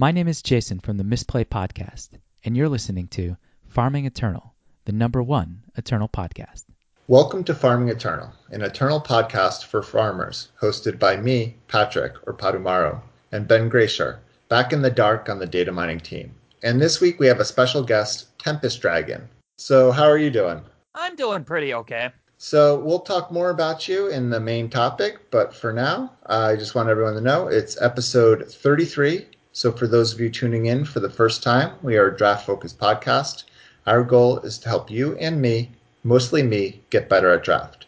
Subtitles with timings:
[0.00, 2.08] My name is Jason from the Misplay Podcast,
[2.42, 3.36] and you're listening to
[3.68, 4.54] Farming Eternal,
[4.86, 6.64] the number one Eternal podcast.
[7.06, 13.02] Welcome to Farming Eternal, an Eternal podcast for farmers, hosted by me, Patrick, or Padumaro,
[13.30, 16.34] and Ben Grayshar, back in the dark on the data mining team.
[16.62, 19.28] And this week we have a special guest, Tempest Dragon.
[19.58, 20.62] So, how are you doing?
[20.94, 22.08] I'm doing pretty okay.
[22.38, 26.74] So, we'll talk more about you in the main topic, but for now, I just
[26.74, 29.26] want everyone to know it's episode 33.
[29.52, 32.46] So, for those of you tuning in for the first time, we are a draft
[32.46, 33.42] focused podcast.
[33.84, 35.72] Our goal is to help you and me,
[36.04, 37.86] mostly me, get better at draft.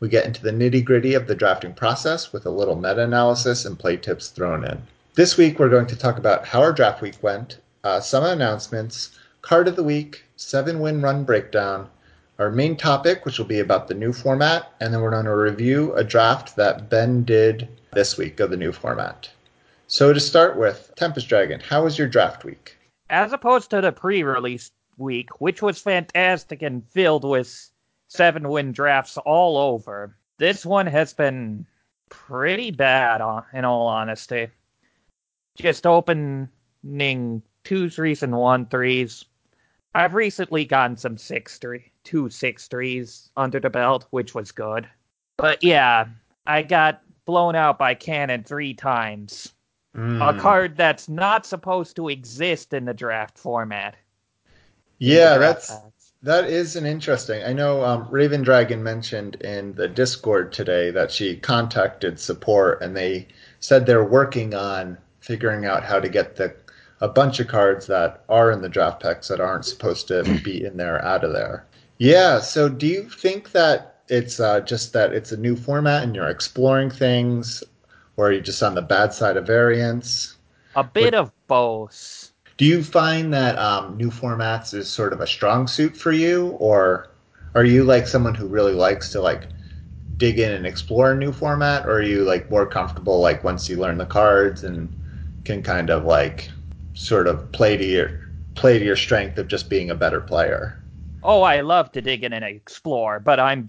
[0.00, 3.66] We get into the nitty gritty of the drafting process with a little meta analysis
[3.66, 4.84] and play tips thrown in.
[5.14, 9.10] This week, we're going to talk about how our draft week went, uh, some announcements,
[9.42, 11.90] card of the week, seven win run breakdown,
[12.38, 15.36] our main topic, which will be about the new format, and then we're going to
[15.36, 19.28] review a draft that Ben did this week of the new format.
[19.92, 22.78] So to start with, Tempest Dragon, how was your draft week?
[23.10, 27.70] As opposed to the pre-release week, which was fantastic and filled with
[28.08, 31.66] seven win drafts all over, this one has been
[32.08, 34.48] pretty bad, uh, in all honesty.
[35.58, 36.48] Just opening
[37.62, 39.26] two threes and one threes.
[39.94, 44.88] I've recently gotten some six three, two six threes under the belt, which was good.
[45.36, 46.06] But yeah,
[46.46, 49.52] I got blown out by Cannon three times.
[49.96, 50.36] Mm.
[50.36, 53.96] A card that's not supposed to exist in the draft format.
[54.98, 56.12] Yeah, draft that's packs.
[56.22, 57.42] that is an interesting.
[57.44, 62.96] I know um, Raven Dragon mentioned in the Discord today that she contacted support and
[62.96, 63.28] they
[63.60, 66.54] said they're working on figuring out how to get the
[67.00, 70.64] a bunch of cards that are in the draft packs that aren't supposed to be
[70.64, 71.66] in there out of there.
[71.98, 72.38] Yeah.
[72.40, 76.28] So do you think that it's uh, just that it's a new format and you're
[76.28, 77.62] exploring things,
[78.16, 80.36] or are you just on the bad side of variance?
[80.76, 82.32] A bit of both.
[82.56, 86.48] Do you find that um, new formats is sort of a strong suit for you,
[86.58, 87.08] or
[87.54, 89.48] are you like someone who really likes to like
[90.16, 93.68] dig in and explore a new format, or are you like more comfortable like once
[93.68, 94.88] you learn the cards and
[95.44, 96.50] can kind of like
[96.94, 98.20] sort of play to your
[98.54, 100.78] play to your strength of just being a better player.
[101.22, 103.66] Oh, I love to dig in and explore, but I'm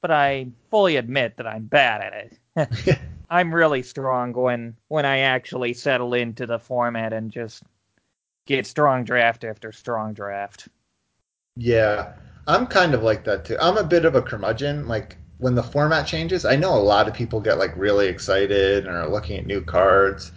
[0.00, 2.00] but I fully admit that I'm bad
[2.56, 2.98] at it.
[3.30, 7.62] I'm really strong when when I actually settle into the format and just
[8.46, 10.68] get strong draft after strong draft.
[11.56, 12.14] Yeah,
[12.46, 13.56] I'm kind of like that too.
[13.60, 14.88] I'm a bit of a curmudgeon.
[14.88, 18.86] Like when the format changes, I know a lot of people get like really excited
[18.86, 20.32] and are looking at new cards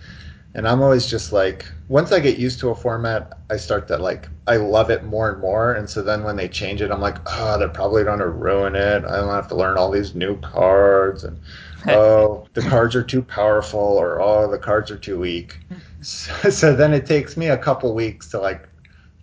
[0.58, 3.98] and I'm always just like once I get used to a format, I start to
[3.98, 5.74] like I love it more and more.
[5.74, 8.76] And so then when they change it, I'm like, oh, they're probably going to ruin
[8.76, 9.06] it.
[9.06, 11.40] I don't have to learn all these new cards, and
[11.88, 15.60] oh, the cards are too powerful, or oh, the cards are too weak.
[16.02, 18.68] So, so then it takes me a couple weeks to like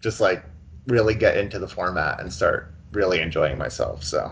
[0.00, 0.44] just like
[0.86, 4.04] really get into the format and start really enjoying myself.
[4.04, 4.30] So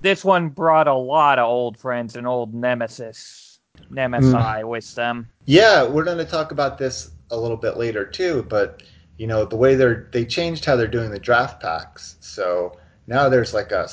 [0.00, 3.52] this one brought a lot of old friends and old nemesis
[3.90, 4.68] Nemesis mm.
[4.68, 5.28] with them.
[5.46, 8.82] Yeah, we're going to talk about this a little bit later too, but
[9.18, 12.16] you know the way they're they changed how they're doing the draft packs.
[12.20, 13.88] So now there's like a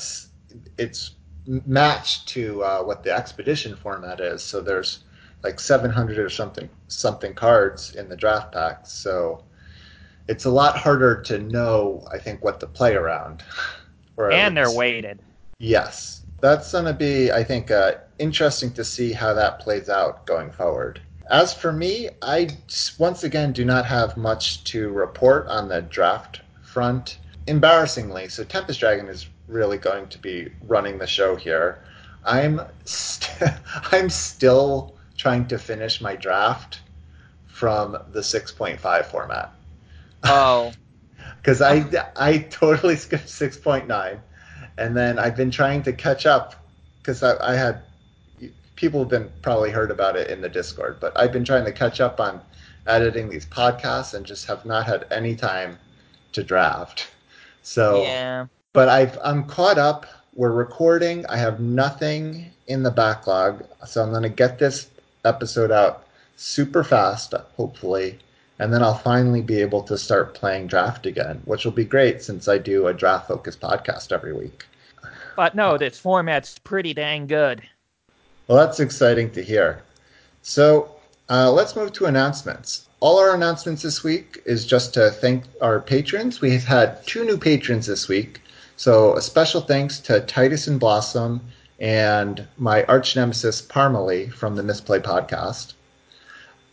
[0.78, 1.12] it's
[1.46, 4.44] matched to uh, what the expedition format is.
[4.44, 5.00] So there's
[5.44, 8.82] like 700 or something something cards in the draft pack.
[8.84, 9.44] So
[10.28, 13.44] it's a lot harder to know, I think, what to play around.
[14.18, 15.20] and they're weighted.
[15.60, 20.26] Yes, that's going to be, I think, uh, interesting to see how that plays out
[20.26, 21.02] going forward.
[21.30, 22.50] As for me, I
[22.98, 27.20] once again do not have much to report on the draft front.
[27.48, 31.84] Embarrassingly, so Tempest Dragon is really going to be running the show here.
[32.26, 33.54] I'm st-
[33.92, 36.82] I'm still trying to finish my draft
[37.48, 39.54] from the 6.5 format.
[40.24, 40.72] Oh.
[41.38, 41.86] Because I,
[42.18, 44.20] I totally skipped 6.9
[44.80, 46.56] and then I've been trying to catch up
[46.98, 47.82] because I, I, had
[48.76, 51.72] people have been probably heard about it in the Discord, but I've been trying to
[51.72, 52.42] catch up on
[52.88, 55.78] editing these podcasts and just have not had any time
[56.32, 57.12] to draft.
[57.62, 58.48] So, yeah.
[58.74, 60.06] But I've I'm caught up.
[60.36, 61.26] We're recording.
[61.26, 64.88] I have nothing in the backlog, so I'm going to get this
[65.26, 66.06] episode out
[66.36, 68.20] super fast, hopefully,
[68.60, 72.22] and then I'll finally be able to start playing draft again, which will be great
[72.22, 74.66] since I do a draft focused podcast every week.
[75.36, 77.64] But no, this format's pretty dang good.
[78.48, 79.82] Well, that's exciting to hear.
[80.44, 80.96] So
[81.28, 82.88] uh, let's move to announcements.
[83.00, 86.40] All our announcements this week is just to thank our patrons.
[86.40, 88.42] We've had two new patrons this week.
[88.80, 91.42] So a special thanks to Titus and Blossom
[91.82, 95.74] and my arch nemesis Parmalee from the Misplay podcast,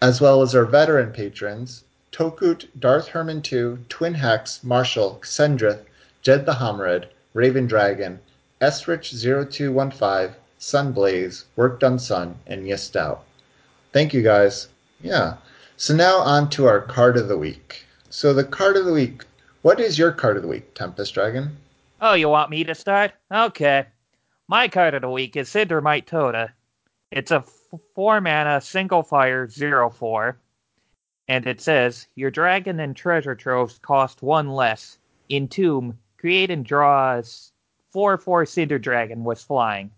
[0.01, 1.83] as well as our veteran patrons,
[2.13, 5.81] Tokut, Darth Herman 2, Twin Hex, Marshall, Xendrith,
[6.23, 8.21] Jed the Homrid, Raven Dragon,
[8.61, 13.19] Esrich 0215, Sunblaze, Work Done Sun, and Yistout.
[13.93, 14.69] Thank you guys.
[15.01, 15.39] Yeah.
[15.77, 17.85] So now on to our card of the week.
[18.11, 19.25] So the card of the week.
[19.63, 21.57] What is your card of the week, Tempest Dragon?
[22.01, 23.13] Oh, you want me to start?
[23.33, 23.87] Okay.
[24.49, 26.53] My card of the week is Cindermite Toda.
[27.11, 30.39] It's a f- four mana single fire zero four,
[31.29, 34.99] and it says your dragon and treasure troves cost one less.
[35.31, 37.21] Entomb, create and draw
[37.91, 39.91] four four cinder dragon with flying.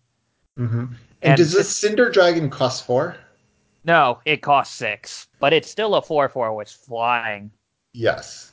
[0.59, 0.79] Mm-hmm.
[0.79, 3.17] And, And does this Cinder Dragon cost four?
[3.85, 7.51] No, it costs six, but it's still a four four with flying.
[7.93, 8.53] Yes.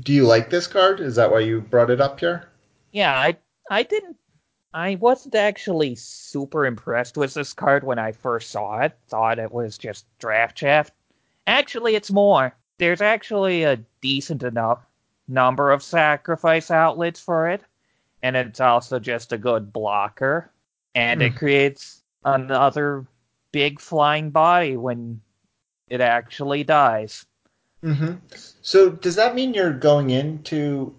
[0.00, 1.00] Do you like this card?
[1.00, 2.49] Is that why you brought it up here?
[2.92, 3.36] Yeah, I
[3.70, 4.16] I didn't
[4.72, 8.96] I wasn't actually super impressed with this card when I first saw it.
[9.08, 10.92] Thought it was just draft shaft.
[11.46, 12.54] Actually, it's more.
[12.78, 14.86] There's actually a decent enough
[15.28, 17.62] number of sacrifice outlets for it,
[18.22, 20.50] and it's also just a good blocker,
[20.94, 21.38] and it Hmm.
[21.38, 23.06] creates another
[23.52, 25.20] big flying body when
[25.88, 27.26] it actually dies.
[27.82, 28.14] Mm-hmm.
[28.62, 30.94] So does that mean you're going into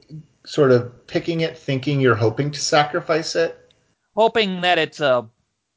[0.46, 3.62] sort of picking it, thinking you're hoping to sacrifice it?
[4.16, 5.28] hoping that it's a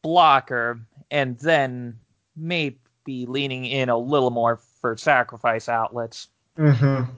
[0.02, 0.80] blocker
[1.10, 1.98] and then
[2.36, 2.76] maybe
[3.06, 6.28] leaning in a little more for sacrifice outlets.
[6.58, 7.10] Mm-hmm.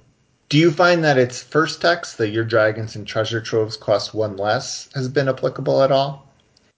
[0.49, 4.37] Do you find that its first text, that your dragons and treasure troves cost one
[4.37, 6.29] less, has been applicable at all?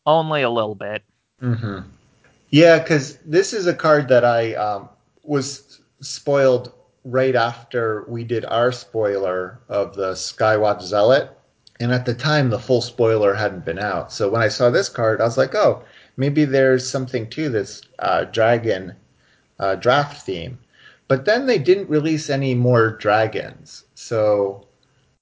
[0.07, 1.03] Only a little bit.
[1.43, 1.81] Mm-hmm.
[2.51, 4.89] Yeah, because this is a card that I um,
[5.23, 6.73] was spoiled
[7.11, 11.31] right after we did our spoiler of the Skywatch Zealot.
[11.81, 14.13] And at the time, the full spoiler hadn't been out.
[14.13, 15.83] So when I saw this card, I was like, oh,
[16.17, 18.95] maybe there's something to this uh, dragon
[19.59, 20.59] uh, draft theme.
[21.07, 23.85] But then they didn't release any more dragons.
[23.95, 24.67] So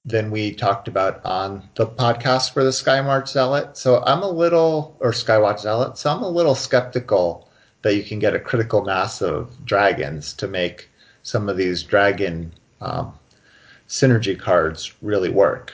[0.07, 3.77] than we talked about on the podcast for the Skywatch Zealot.
[3.77, 7.49] So I'm a little, or Skywatch Zealot, so I'm a little skeptical
[7.81, 10.89] that you can get a critical mass of dragons to make
[11.27, 13.13] some of these dragon um,
[13.89, 15.73] synergy cards really work.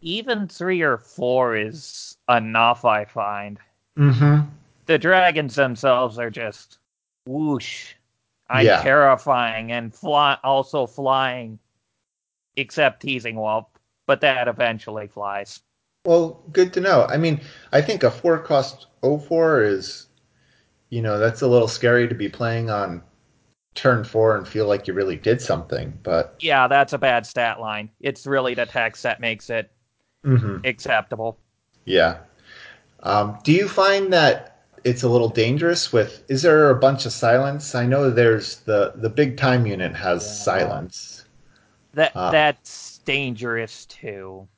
[0.00, 3.58] Even three or four is enough, I find.
[3.98, 4.48] Mm-hmm.
[4.86, 6.78] The dragons themselves are just
[7.26, 7.94] whoosh.
[8.48, 8.80] I'm Yeah.
[8.80, 11.58] terrifying and fly also flying,
[12.54, 15.60] except teasing whelp, but that eventually flies.
[16.04, 17.04] Well, good to know.
[17.06, 17.40] I mean,
[17.72, 20.06] I think a four cost 04 is,
[20.90, 23.02] you know, that's a little scary to be playing on
[23.78, 25.96] turn four and feel like you really did something.
[26.02, 27.90] But Yeah, that's a bad stat line.
[28.00, 29.70] It's really the text that makes it
[30.24, 30.66] Mhm.
[30.66, 31.38] acceptable.
[31.84, 32.18] yeah.
[33.04, 36.24] Um, do you find that it's a little dangerous with?
[36.28, 37.74] Is there a bunch of silence?
[37.76, 40.32] I know there's the the big time unit has Yeah.
[40.32, 41.24] silence.
[41.94, 42.30] That Ah.
[42.30, 44.48] that's dangerous too.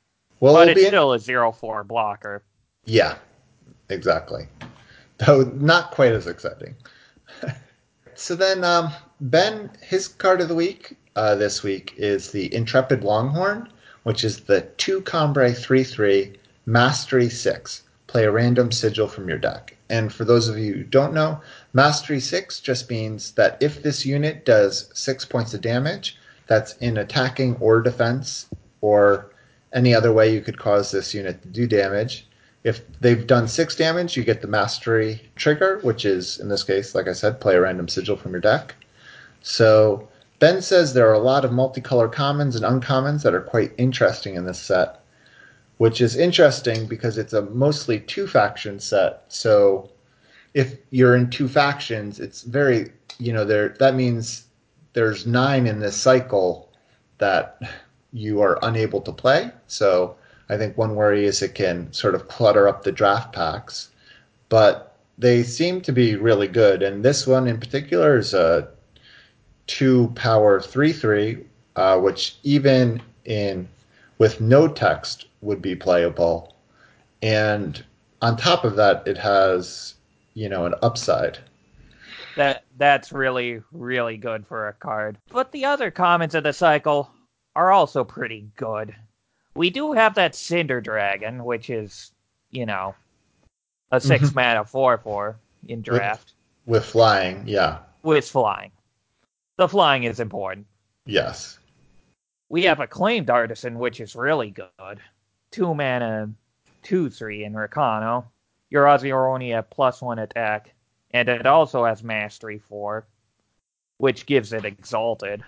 [0.40, 2.42] Well, but it'll it's be still a zero four blocker.
[2.86, 3.16] yeah,
[3.90, 4.48] exactly.
[5.18, 6.74] Though not quite as exciting.
[8.20, 13.02] so then, um, Ben, his card of the week uh, this week is the Intrepid
[13.02, 13.66] Longhorn,
[14.02, 16.34] which is the two Combrei three three
[16.66, 17.82] Mastery six.
[18.08, 19.74] Play a random sigil from your deck.
[19.88, 21.40] And for those of you who don't know,
[21.72, 26.98] Mastery six just means that if this unit does six points of damage, that's in
[26.98, 28.50] attacking or defense,
[28.82, 29.30] or
[29.72, 32.26] any other way you could cause this unit to do damage.
[32.62, 36.94] If they've done six damage, you get the mastery trigger, which is in this case,
[36.94, 38.74] like I said, play a random sigil from your deck.
[39.42, 40.08] So
[40.40, 44.34] Ben says there are a lot of multicolor commons and uncommons that are quite interesting
[44.34, 45.00] in this set,
[45.78, 49.24] which is interesting because it's a mostly two faction set.
[49.28, 49.90] So
[50.54, 54.44] if you're in two factions, it's very you know there that means
[54.92, 56.70] there's nine in this cycle
[57.18, 57.60] that
[58.12, 59.50] you are unable to play.
[59.66, 60.16] So
[60.50, 63.90] I think one worry is it can sort of clutter up the draft packs,
[64.48, 66.82] but they seem to be really good.
[66.82, 68.68] And this one in particular is a
[69.68, 73.68] two power three three, uh, which even in
[74.18, 76.56] with no text would be playable.
[77.22, 77.84] And
[78.20, 79.94] on top of that, it has
[80.34, 81.38] you know an upside.
[82.34, 85.16] That that's really really good for a card.
[85.30, 87.08] But the other comments of the cycle
[87.54, 88.96] are also pretty good.
[89.54, 92.12] We do have that Cinder Dragon, which is
[92.50, 92.94] you know
[93.90, 94.34] a 6 mm-hmm.
[94.38, 95.36] mana four four
[95.68, 96.34] in draft
[96.66, 98.70] With flying, yeah, with flying.
[99.56, 100.66] The flying is important.
[101.04, 101.58] yes,
[102.48, 105.00] We have acclaimed artisan, which is really good.
[105.50, 106.30] Two mana,
[106.82, 108.24] two three in Rakano.
[108.70, 110.72] Your Azionia plus one attack,
[111.10, 113.04] and it also has mastery four,
[113.98, 115.42] which gives it exalted.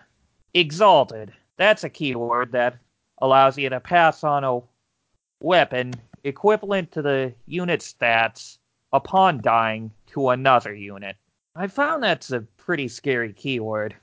[0.55, 1.33] Exalted.
[1.57, 2.77] That's a keyword that
[3.23, 4.61] allows you to pass on a
[5.41, 8.59] weapon equivalent to the unit stats
[8.93, 11.17] upon dying to another unit.
[11.57, 13.95] I found that's a pretty scary keyword.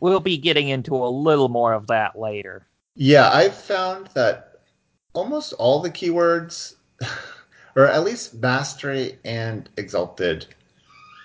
[0.00, 2.66] We'll be getting into a little more of that later.
[2.96, 4.60] Yeah, I've found that
[5.12, 6.74] almost all the keywords,
[7.76, 10.46] or at least mastery and exalted,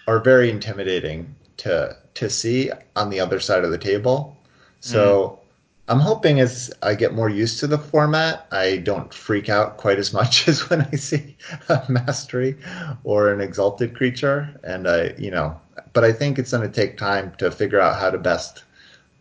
[0.07, 4.37] are very intimidating to to see on the other side of the table.
[4.79, 5.46] So hmm.
[5.89, 10.00] I'm hoping as I get more used to the format, I don't freak out quite
[10.00, 11.38] as much as when I see
[11.70, 12.58] a mastery
[13.03, 14.53] or an exalted creature.
[14.63, 15.60] And I, you know,
[15.94, 18.63] but I think it's going to take time to figure out how to best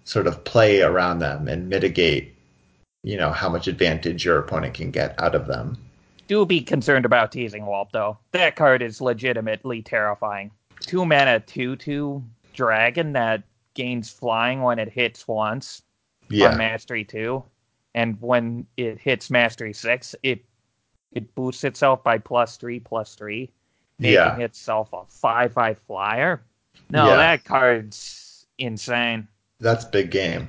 [0.05, 2.35] sort of play around them and mitigate,
[3.03, 5.79] you know, how much advantage your opponent can get out of them.
[6.27, 8.19] Do be concerned about teasing Walt though.
[8.33, 10.51] That card is legitimately terrifying.
[10.81, 13.45] Two mana two two dragon that
[13.75, 15.83] gains flying when it hits once
[16.28, 16.49] Yeah.
[16.50, 17.42] on Mastery 2.
[17.95, 20.45] And when it hits Mastery 6, it
[21.12, 23.50] it boosts itself by plus 3, plus 3,
[23.99, 24.37] making Yeah.
[24.38, 26.42] itself a 5 5 flyer.
[26.90, 27.16] No, Yeah.
[27.16, 29.26] that card's insane.
[29.61, 30.49] That's big game.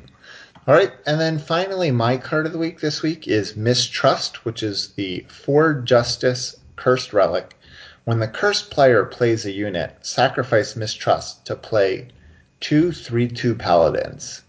[0.67, 4.61] All right, and then finally, my card of the week this week is Mistrust, which
[4.61, 7.55] is the four justice cursed relic.
[8.03, 12.09] When the cursed player plays a unit, sacrifice Mistrust to play
[12.59, 14.41] two three two paladins.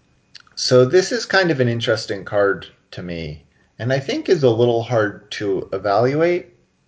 [0.61, 3.45] So this is kind of an interesting card to me,
[3.79, 6.47] and I think is a little hard to evaluate.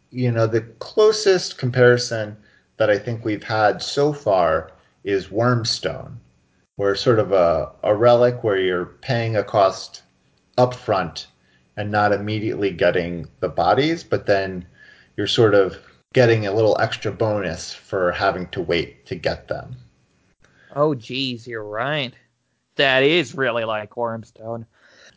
[0.09, 2.35] You know, the closest comparison
[2.75, 4.71] that I think we've had so far
[5.05, 6.17] is Wormstone
[6.75, 10.01] where sort of a, a relic where you're paying a cost
[10.57, 11.27] up front
[11.77, 14.65] and not immediately getting the bodies, but then
[15.15, 15.77] you're sort of
[16.13, 19.77] getting a little extra bonus for having to wait to get them.
[20.75, 22.13] Oh, geez, you're right.
[22.75, 24.65] That is really like Wormstone.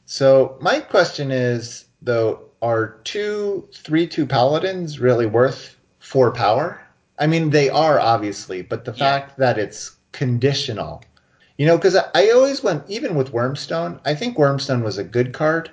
[0.07, 6.81] So my question is though, are two three two paladins really worth four power?
[7.19, 8.99] I mean they are obviously, but the Yeah.
[8.99, 11.03] fact that it's conditional.
[11.57, 15.05] You know, because I, I always went even with Wormstone, I think Wormstone was a
[15.05, 15.71] good card,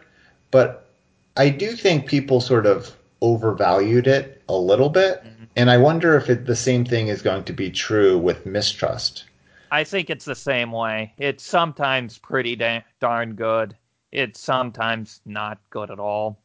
[0.52, 0.88] but
[1.38, 5.24] I do think people sort of overvalued it a little bit.
[5.24, 5.48] Mhm.
[5.56, 9.26] And I wonder if it, the same thing is going to be true with Mistrust.
[9.72, 11.14] I think it's the same way.
[11.18, 13.76] It's sometimes pretty da- darn good.
[14.12, 16.38] It's sometimes not good at all.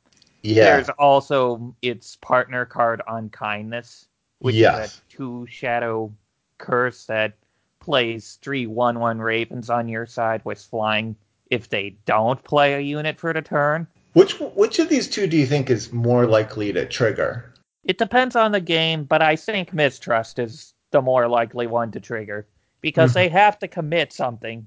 [0.43, 0.77] Yeah.
[0.77, 4.07] There's also its partner card Unkindness,
[4.39, 6.13] which is a two shadow
[6.59, 7.35] curse that
[7.81, 11.17] plays three one one ravens on your side with flying
[11.51, 13.89] if they don't play a unit for the turn.
[14.13, 17.53] Which which of these two do you think is more likely to trigger?
[17.83, 22.01] It depends on the game, but I think Mistrust is the more likely one to
[22.01, 22.47] trigger
[22.87, 23.15] because Mhm.
[23.15, 24.65] they have to commit something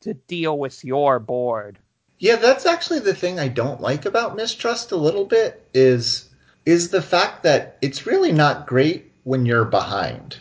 [0.00, 1.80] to deal with your board.
[2.20, 6.28] Yeah, that's actually the thing I don't like about Mistrust a little bit is
[6.64, 10.36] is the fact that it's really not great when you're behind.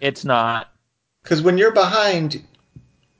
[0.00, 0.72] It's not.
[1.22, 2.42] Because when you're behind,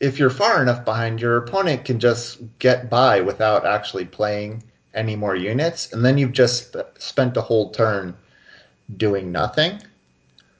[0.01, 4.63] if you're far enough behind, your opponent can just get by without actually playing
[4.95, 8.17] any more units, and then you've just spent a whole turn
[8.97, 9.83] doing nothing.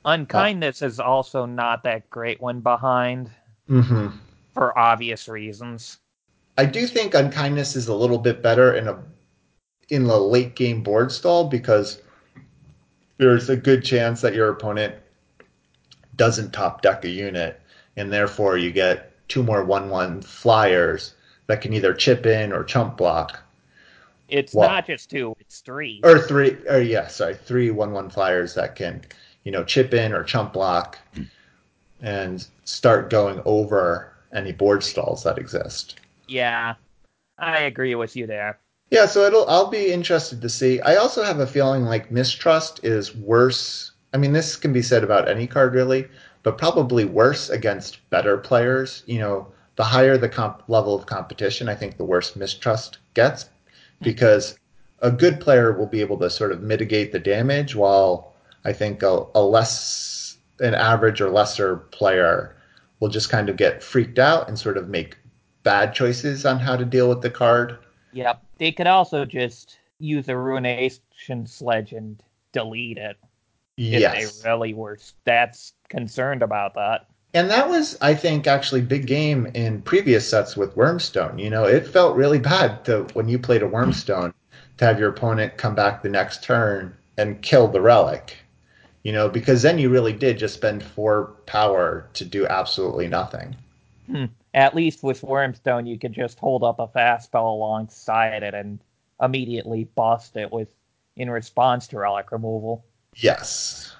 [0.07, 3.31] Unkindness is also not that great when behind
[3.69, 4.09] hmm
[4.55, 6.01] for obvious reasons.
[6.59, 9.03] I do think unkindness is a little bit better in a
[9.89, 12.03] in the late game board stall because
[13.19, 14.95] there's a good chance that your opponent
[16.17, 17.59] doesn't top deck a unit,
[17.97, 21.15] and therefore you get two more one one flyers
[21.47, 23.43] that can either chip in or chump block,
[24.29, 24.67] It's Wow.
[24.69, 26.05] not just two, it's three.
[26.05, 29.03] or three or yeah, sorry, three one one flyers that can
[29.47, 30.99] you know chip in or chump block,
[32.03, 36.01] and start going over any board stalls that exist.
[36.27, 36.75] Yeah,
[37.39, 38.59] I agree with you there.
[38.91, 40.81] Yeah, so it'll I'll be interested to see.
[40.81, 43.93] I also have a feeling like mistrust is worse.
[44.13, 46.09] I mean, this can be said about any card really,
[46.43, 49.05] but probably worse against better players.
[49.07, 53.49] You know, the higher the comp level of competition, I think the worse mistrust gets
[54.03, 54.59] because
[54.99, 58.33] a good player will be able to sort of mitigate the damage while
[58.67, 62.57] I think a, a less an average or lesser player
[62.99, 65.17] will just kind of get freaked out and sort of make
[65.63, 67.79] bad choices on how to deal with the card.
[68.13, 68.43] Yep.
[68.59, 72.21] They could also just use a ruination sledge and
[72.53, 73.17] delete it
[73.77, 77.07] if they really were that's concerned about that.
[77.35, 81.39] And that was, I think, actually big game in previous sets with Wormstone.
[81.39, 84.33] You know, it felt really bad to when you played a Wormstone
[84.79, 88.39] to have your opponent come back the next turn and kill the relic.
[89.07, 93.55] You know, because then you really did just spend four power to do absolutely nothing.
[94.13, 98.81] And At least with Wormstone, you could just hold up a fastball alongside it and
[99.23, 100.75] immediately bust it with
[101.15, 102.85] in response to relic removal.
[103.15, 103.95] Yes.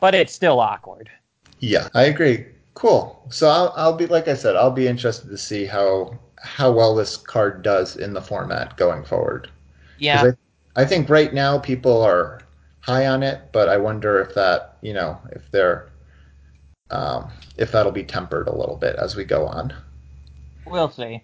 [0.00, 1.10] But it's still awkward.
[1.58, 2.46] Yeah, I agree.
[2.72, 3.22] Cool.
[3.28, 6.94] So I'll, I'll be like I said, I'll be interested to see how how well
[6.94, 9.50] this card does in the format going forward.
[9.98, 10.32] Yeah.
[10.74, 12.40] I, I think right now people are
[12.86, 15.88] high on it, but I wonder if that you know if they're
[16.90, 19.74] um, if that'll be tempered a little bit as we go on.
[20.64, 21.22] We'll see.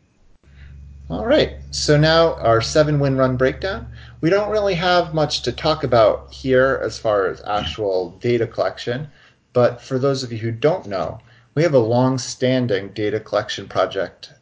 [1.08, 1.58] All right.
[1.70, 3.86] So now our seven win run breakdown.
[4.20, 9.08] We don't really have much to talk about here as far as actual data collection,
[9.52, 11.20] but for those of you who don't know,
[11.54, 14.32] we have a long standing data collection project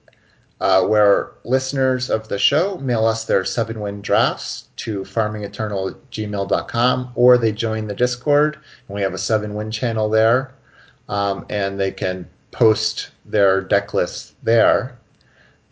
[0.61, 7.38] uh, where listeners of the show mail us their seven win drafts to farmingeternal@gmail.com or
[7.38, 10.52] they join the Discord and we have a seven win channel there
[11.09, 14.99] um, and they can post their deck lists there.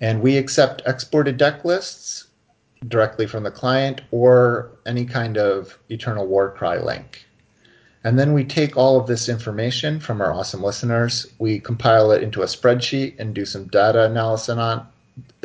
[0.01, 2.29] And we accept exported deck lists
[2.87, 7.27] directly from the client or any kind of Eternal Warcry link.
[8.05, 12.23] And then we take all of this information from our awesome listeners, we compile it
[12.23, 14.87] into a spreadsheet and do some data analysis on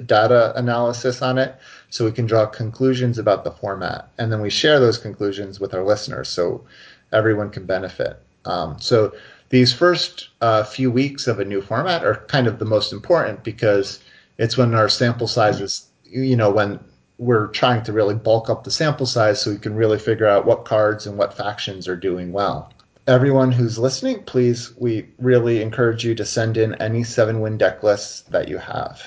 [0.06, 1.56] data analysis on it
[1.90, 4.10] so we can draw conclusions about the format.
[4.18, 6.64] And then we share those conclusions with our listeners so
[7.12, 8.20] everyone can benefit.
[8.46, 9.14] Um, so
[9.50, 13.44] these first uh, few weeks of a new format are kind of the most important
[13.44, 14.00] because
[14.38, 16.80] it's when our sample sizes, you know, when
[17.18, 20.46] we're trying to really bulk up the sample size so we can really figure out
[20.46, 22.72] what cards and what factions are doing well.
[23.06, 27.84] Everyone who's listening, please, we really encourage you to send in any seven win deck
[27.84, 29.02] lists that you have.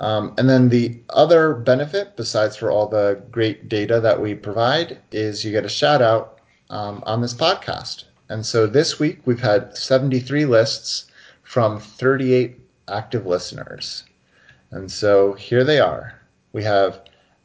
[0.00, 4.98] Um, and then the other benefit, besides for all the great data that we provide,
[5.10, 6.38] is you get a shout out
[6.70, 8.04] um, on this podcast.
[8.28, 11.06] And so this week we've had 73 lists
[11.42, 14.04] from 38 active listeners.
[14.70, 16.20] And so here they are.
[16.52, 17.00] We have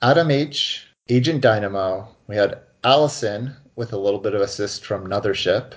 [0.05, 2.09] Adam H, Agent Dynamo.
[2.27, 5.75] We had Allison with a little bit of assist from Ship,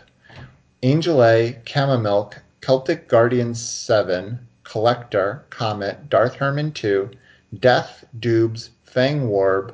[0.83, 7.09] Angel A, Milk, Celtic Guardian 7, Collector, Comet, Darth Herman 2,
[7.61, 9.73] Death, Dubes, Fang Warb,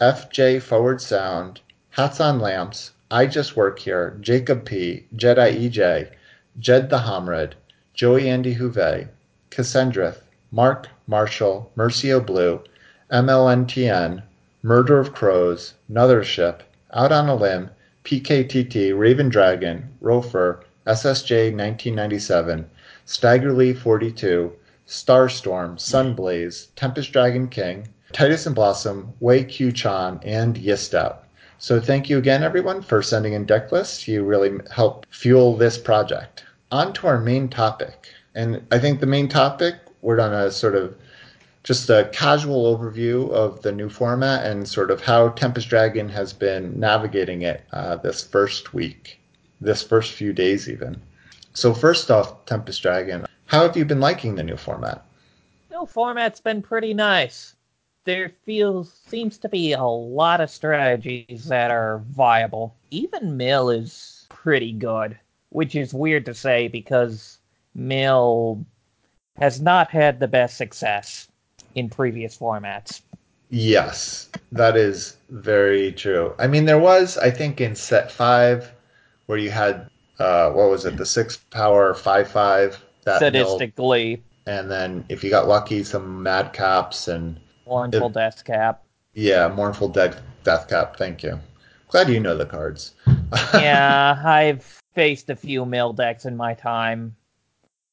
[0.00, 6.12] FJ Forward Sound, Hats on Lamps, I Just Work Here, Jacob P, Jedi EJ,
[6.58, 7.52] Jed the Homrid,
[7.92, 9.08] Joey Andy Huve,
[9.50, 12.62] Cassendrath, Mark Marshall, Mercio Blue,
[13.12, 14.22] MLNTN,
[14.62, 15.74] Murder of Crows,
[16.22, 17.70] Ship, Out on a Limb,
[18.04, 22.66] PKTT, Raven Dragon, Rofer, SSJ 1997,
[23.06, 24.52] Staggerly 42,
[24.88, 31.18] Starstorm, Sunblaze, Tempest Dragon King, Titus and Blossom, Wei Q Chan, and Yistout.
[31.58, 34.08] So thank you again, everyone, for sending in deck lists.
[34.08, 36.44] You really help fuel this project.
[36.72, 38.08] On to our main topic.
[38.34, 40.96] And I think the main topic, we're on a sort of
[41.66, 46.32] just a casual overview of the new format and sort of how Tempest Dragon has
[46.32, 49.18] been navigating it uh, this first week,
[49.60, 51.02] this first few days, even.
[51.54, 55.04] So, first off, Tempest Dragon, how have you been liking the new format?
[55.68, 57.56] New format's been pretty nice.
[58.04, 62.76] There feels seems to be a lot of strategies that are viable.
[62.92, 67.38] Even Mill is pretty good, which is weird to say because
[67.74, 68.64] Mill
[69.36, 71.26] has not had the best success
[71.76, 73.02] in previous formats.
[73.50, 76.34] Yes, that is very true.
[76.38, 78.72] I mean, there was, I think, in set five,
[79.26, 84.68] where you had, uh, what was it, the six power five five that sadistically, and
[84.68, 88.82] then if you got lucky, some madcaps and mournful death cap.
[89.14, 90.96] Yeah, mournful death death cap.
[90.96, 91.38] Thank you.
[91.88, 92.94] Glad you know the cards.
[93.54, 97.14] yeah, I've faced a few mill decks in my time.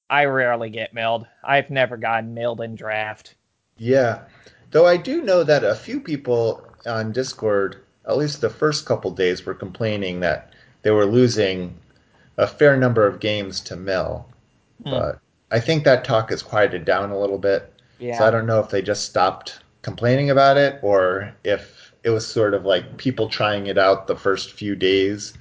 [0.09, 1.27] I rarely get milled.
[1.43, 3.35] I've never gotten milled in draft.
[3.83, 4.21] Yeah.
[4.71, 9.11] Though I do know that a few people on Discord, at least the first couple
[9.11, 11.75] days, were complaining that they were losing
[12.37, 14.25] a fair number of games to Mill.
[14.83, 14.89] Hmm.
[14.89, 15.19] But
[15.51, 17.73] I think that talk has quieted down a little bit.
[17.99, 18.17] Yeah.
[18.17, 22.25] So I don't know if they just stopped complaining about it or if it was
[22.25, 25.33] sort of like people trying it out the first few days.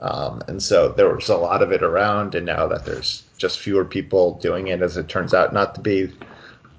[0.00, 3.60] Um, and so there was a lot of it around, and now that there's just
[3.60, 6.12] fewer people doing it, as it turns out not to be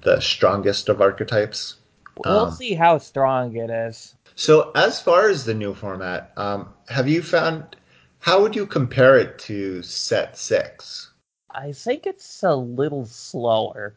[0.02, 1.76] the strongest of archetypes.
[2.24, 4.14] We'll um, see how strong it is.
[4.34, 7.76] So, as far as the new format, um, have you found
[8.20, 11.12] how would you compare it to set six?
[11.50, 13.94] I think it's a little slower.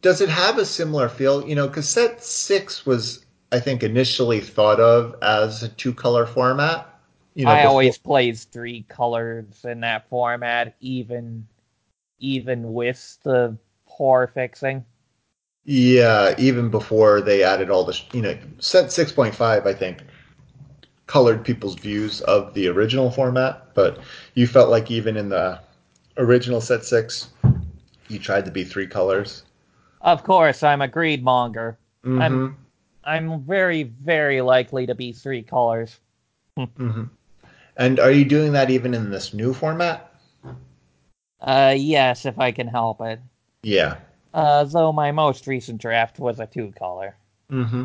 [0.00, 1.46] Does it have a similar feel?
[1.46, 6.24] You know, because set six was, I think, initially thought of as a two color
[6.24, 6.88] format.
[7.34, 7.70] You know, I before...
[7.70, 11.46] always plays three colors in that format, even
[12.20, 14.84] even with the poor fixing.
[15.64, 20.02] Yeah, even before they added all the, you know, set 6.5, I think,
[21.06, 23.98] colored people's views of the original format, but
[24.34, 25.60] you felt like even in the
[26.16, 27.30] original set 6,
[28.08, 29.44] you tried to be three colors.
[30.00, 31.78] Of course, I'm a greed monger.
[32.04, 32.20] Mm-hmm.
[32.20, 32.56] I'm
[33.04, 35.98] I'm very, very likely to be three colors.
[36.58, 37.04] mm-hmm.
[37.76, 40.12] And are you doing that even in this new format?
[41.40, 43.20] Uh, yes, if I can help it.
[43.62, 43.96] Yeah.
[44.34, 47.16] Uh, though my most recent draft was a two color.
[47.50, 47.84] Mm-hmm.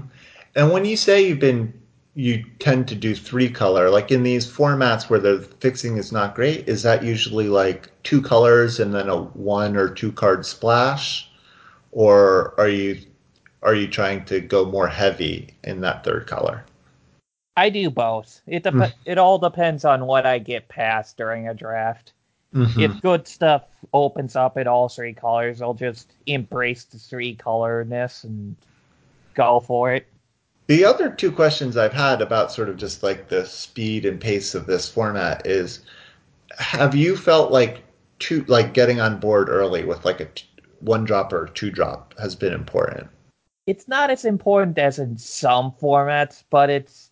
[0.56, 1.74] And when you say you've been,
[2.16, 6.36] you tend to do three color, like in these formats where the fixing is not
[6.36, 11.30] great, is that usually like two colors and then a one or two card splash,
[11.92, 12.98] or are you
[13.64, 16.64] are you trying to go more heavy in that third color?
[17.58, 18.42] I do both.
[18.48, 18.94] It dep- Mm.
[19.06, 22.14] it all depends on what I get past during a draft.
[22.54, 22.82] Mhm.
[22.82, 28.24] If good stuff opens up in all three colors, I'll just embrace the three colorness
[28.24, 28.56] and
[29.34, 30.08] go for it.
[30.68, 34.54] The other two questions I've had about sort of just like the speed and pace
[34.56, 35.82] of this format is
[36.58, 37.84] have you felt like
[38.20, 40.46] two like getting on board early with like a t-
[40.80, 43.08] one drop or two drop has been important?
[43.66, 47.12] It's not as important as in some formats, but it's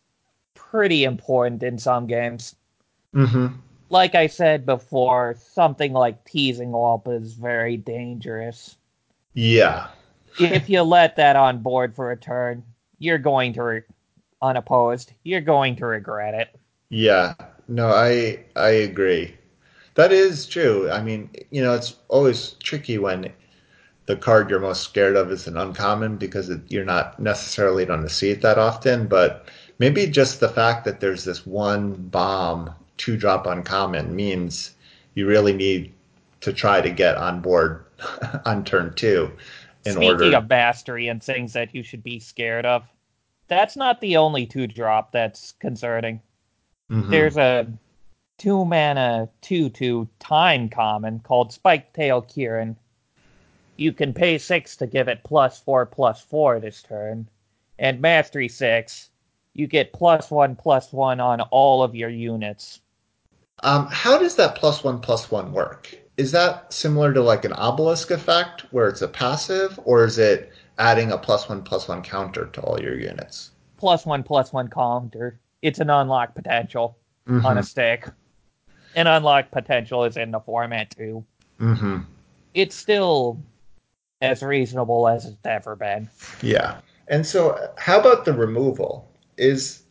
[0.53, 2.55] pretty important in some games.
[3.13, 3.47] Mm-hmm.
[3.89, 8.77] Like I said before, something like teasing up is very dangerous.
[9.33, 9.87] Yeah.
[10.39, 12.63] if you let that on board for a turn,
[12.99, 13.83] you're going to, re-
[14.41, 16.55] unopposed, you're going to regret it.
[16.89, 17.33] Yeah.
[17.67, 19.35] No, I I agree.
[19.95, 20.89] That is true.
[20.91, 23.31] I mean, you know, it's always tricky when
[24.05, 28.03] the card you're most scared of is an uncommon because it, you're not necessarily going
[28.03, 29.07] to see it that often.
[29.07, 34.75] But maybe just the fact that there's this one bomb two drop uncommon means
[35.15, 35.91] you really need
[36.41, 37.83] to try to get on board
[38.45, 39.31] on turn two
[39.85, 40.35] in Speaking order.
[40.37, 42.83] of mastery and things that you should be scared of,
[43.47, 46.19] that's not the only two drop that's concerning.
[46.91, 47.09] Mhm.
[47.09, 47.67] There's a
[48.37, 52.75] two mana two two time common called Spike Tail Kieran.
[53.77, 57.27] You can pay six to give it plus four plus four this turn,
[57.77, 59.09] and mastery six,
[59.53, 62.81] you get plus one plus one on all of your units.
[63.65, 65.97] Um, how does that plus one plus one work?
[66.17, 70.53] Is that similar to like an obelisk effect where it's a passive, or is it
[70.77, 73.49] adding a plus one plus one counter to all your units?
[73.77, 75.39] Plus one plus one counter.
[75.63, 76.95] It's an unlock potential
[77.27, 78.07] on a stick.
[78.95, 81.25] An unlock potential is in the format too.
[81.59, 82.01] Mm-hmm.
[82.53, 83.41] It's still
[84.21, 86.07] as reasonable as it's ever been.
[86.43, 86.77] Yeah.
[87.07, 89.11] And so, how about the removal?
[89.37, 89.84] Is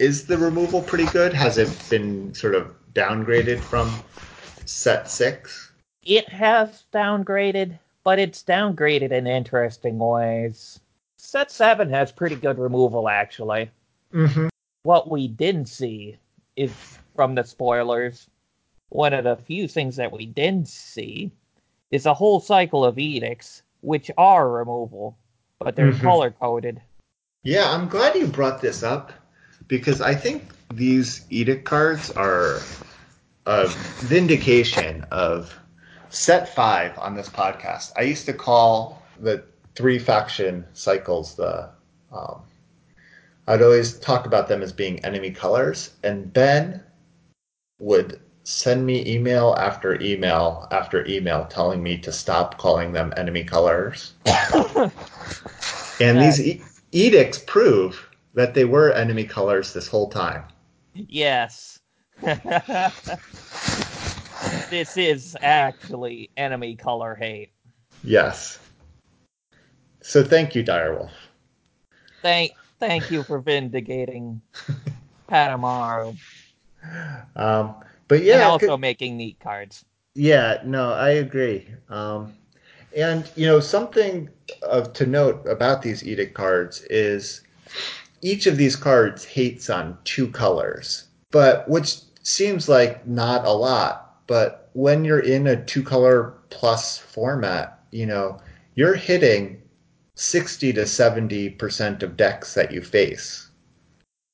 [0.00, 1.34] is the removal pretty good?
[1.34, 3.92] Has it been sort of downgraded from
[4.64, 5.72] set six?
[6.02, 10.80] It has downgraded, but it's downgraded in interesting ways.
[11.18, 13.70] Set 7 has pretty good removal, actually.
[14.14, 14.48] Mm-hmm.
[14.84, 16.16] What we didn't see
[16.56, 16.72] is
[17.14, 18.26] from the spoilers.
[18.88, 21.30] One of the few things that we didn't see
[21.90, 25.18] is a whole cycle of edicts, which are removal,
[25.58, 26.00] but they're Mhm.
[26.00, 26.80] color coded.
[27.42, 29.12] Yeah, I'm glad you brought this up
[29.70, 30.42] because I think
[30.74, 32.60] these edict cards are
[33.46, 33.68] a
[34.00, 35.56] vindication of
[36.10, 37.92] set five on this podcast.
[37.96, 39.44] I used to call the
[39.76, 41.70] three faction cycles the.
[42.12, 42.40] Um,
[43.46, 46.82] I'd always talk about them as being enemy colors, and Ben
[47.78, 53.44] would send me email after email after email telling me to stop calling them enemy
[53.44, 54.14] colors.
[56.00, 60.44] and these e- edicts prove that they were enemy colors this whole time.
[60.94, 61.78] Yes.
[64.70, 67.50] this is actually enemy color hate.
[68.02, 68.58] Yes.
[70.00, 71.10] So thank you, Direwolf.
[72.22, 74.40] Thank thank you for vindicating
[75.30, 76.16] Patamaru.
[77.36, 77.74] Um,
[78.08, 79.84] but and yeah, also good- making neat cards.
[80.14, 81.68] yeah, no, I agree.
[81.88, 82.32] Um,
[82.96, 84.28] and you know, something
[84.62, 87.42] of to note about these edict cards is
[88.22, 94.26] each of these cards hates on two colors, but which seems like not a lot.
[94.26, 98.38] But when you're in a two color plus format, you know,
[98.74, 99.60] you're hitting
[100.14, 103.50] 60 to 70% of decks that you face.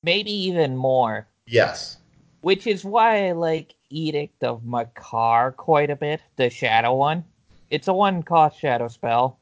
[0.03, 1.29] Maybe even more.
[1.47, 1.99] Yes.
[2.41, 7.25] Which is why I like Edict of Makar quite a bit, the shadow one.
[7.71, 9.39] It's a one cost shadow spell.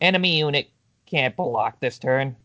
[0.00, 0.68] Enemy unit
[1.06, 2.36] can't block this turn.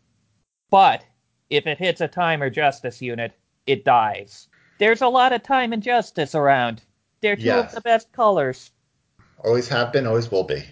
[0.74, 1.04] But
[1.52, 3.34] if it hits a time or justice unit,
[3.68, 4.48] it dies.
[4.80, 6.82] There's a lot of time and justice around.
[7.22, 7.70] They're two Yes.
[7.70, 8.72] of the best colors.
[9.46, 10.64] Always have been, always will be.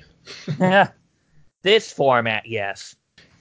[0.59, 0.89] Yeah.
[1.61, 2.95] this format, yes.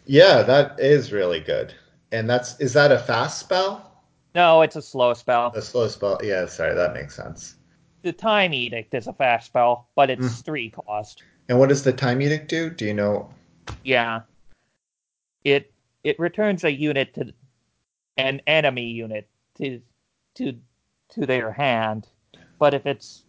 [0.05, 1.73] Yeah, that is really good.
[2.13, 4.03] And that's is that a fast spell?
[4.35, 5.53] No, it's a slow spell.
[5.55, 6.21] A slow spell.
[6.23, 7.57] Yeah, sorry, that makes sense.
[8.03, 10.45] The Time Edict is a fast spell, but it's Mm.
[10.45, 11.23] three cost.
[11.49, 12.69] And what does the time edict do?
[12.69, 13.31] Do you know?
[13.83, 14.21] Yeah.
[15.43, 15.73] It
[16.05, 17.33] it returns a unit to
[18.17, 19.81] an enemy unit to
[20.35, 20.59] to
[21.11, 22.07] to their hand,
[22.59, 23.25] but if it's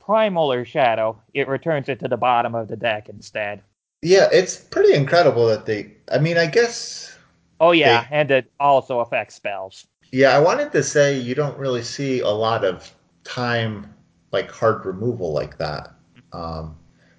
[0.00, 3.62] primal or shadow, it returns it to the bottom of the deck instead.
[4.02, 5.92] Yeah, it's pretty incredible that they.
[6.10, 7.16] I mean, I guess.
[7.60, 9.86] Oh yeah, They- and it also affects spells.
[10.12, 12.90] Yeah, I wanted to say you don't really see a lot of
[13.24, 13.92] time
[14.32, 15.92] like hard removal like that.
[16.32, 16.76] Um,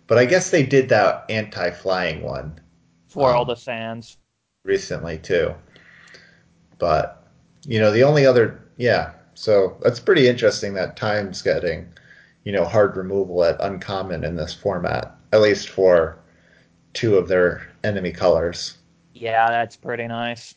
[0.07, 2.59] but I guess they did that anti-flying one
[3.07, 4.17] For all Um, the sands.
[4.69, 5.53] Recently too.
[6.77, 7.27] But
[7.65, 11.89] you know, the only other yeah, so that's pretty interesting that time's getting,
[12.45, 16.17] you know, hard removal at uncommon in this format, at least for
[16.93, 18.77] two of their enemy colors.
[19.13, 20.55] Yeah, that's pretty nice.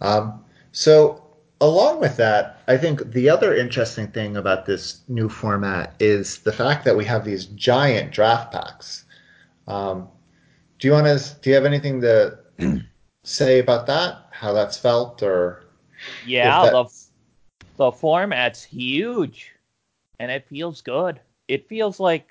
[0.00, 1.22] Um, so
[1.60, 6.52] along with that, I think the other interesting thing about this new format is the
[6.52, 9.04] fact that we have these giant draft packs.
[9.68, 10.08] Um,
[10.80, 11.40] do you want to?
[11.40, 12.38] Do you have anything to
[13.24, 14.26] say about that?
[14.30, 15.64] How that's felt, or
[16.26, 16.86] Yeah, the
[17.76, 19.52] the format's huge,
[20.18, 21.20] and it feels good.
[21.48, 22.28] It feels like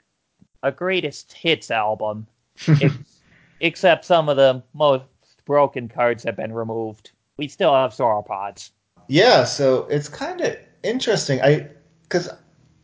[0.64, 2.28] a greatest hits album,
[2.68, 3.22] ex-
[3.60, 5.06] except some of the most
[5.46, 7.12] broken cards have been removed.
[7.38, 8.72] We still have sauropods.
[9.08, 11.42] Yeah, so it's kind of interesting.
[11.42, 11.70] I
[12.04, 12.30] because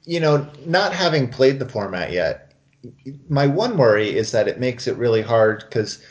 [0.06, 2.54] you know, not having played the format yet,
[3.30, 6.02] my one worry is that it makes it really hard because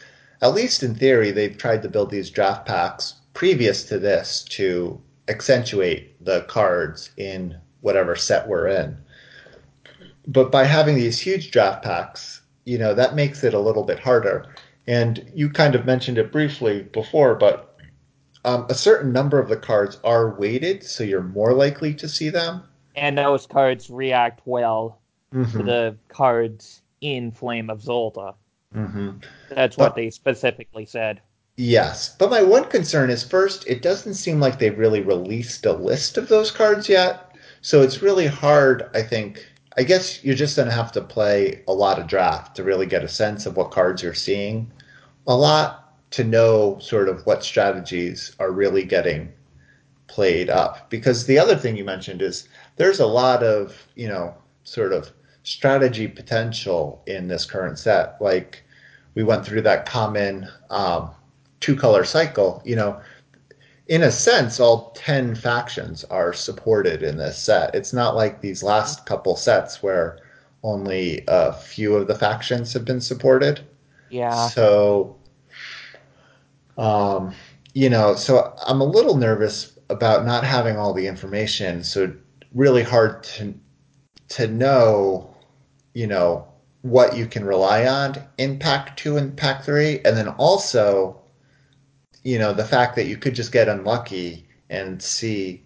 [0.42, 5.00] at least in theory they've tried to build these draft packs previous to this to
[5.28, 8.96] accentuate the cards in whatever set we're in.
[10.26, 13.98] But by having these huge draft packs, you know, that makes it a little bit
[14.00, 14.46] harder.
[14.86, 17.76] And you kind of mentioned it briefly before, but
[18.44, 22.28] um, a certain number of the cards are weighted, so you're more likely to see
[22.28, 22.62] them.
[22.96, 25.00] And those cards react well
[25.52, 25.66] to Mm-hmm.
[25.66, 28.34] the cards in Flame of Xulta.
[28.74, 29.18] Mm-hmm.
[29.50, 31.20] That's what But- they specifically said.
[31.58, 35.72] Yes, but my one concern is first, it doesn't seem like they've really released a
[35.72, 37.34] list of those cards yet.
[37.62, 39.42] So it's really hard, I think.
[39.78, 42.84] I guess you're just going to have to play a lot of draft to really
[42.84, 44.70] get a sense of what cards you're seeing.
[45.26, 49.32] A lot to know sort of what strategies are really getting
[50.08, 50.90] played up.
[50.90, 55.10] Because the other thing you mentioned is there's a lot of, you know, sort of
[55.46, 58.20] strategy potential in this current set.
[58.20, 58.64] Like
[59.14, 61.10] we went through that common um,
[61.60, 63.00] two color cycle, you know,
[63.86, 67.72] in a sense, all 10 factions are supported in this set.
[67.74, 70.18] It's not like these last couple sets where
[70.64, 73.60] only a few of the factions have been supported.
[74.10, 74.48] Yeah.
[74.48, 75.16] So,
[76.76, 77.32] um,
[77.74, 81.84] you know, so I'm a little nervous about not having all the information.
[81.84, 82.12] So
[82.52, 83.54] really hard to
[84.28, 85.35] to know,
[85.96, 86.46] you know,
[86.82, 91.18] what you can rely on in Pack Two and Pack Three, and then also,
[92.22, 95.64] you know, the fact that you could just get unlucky and see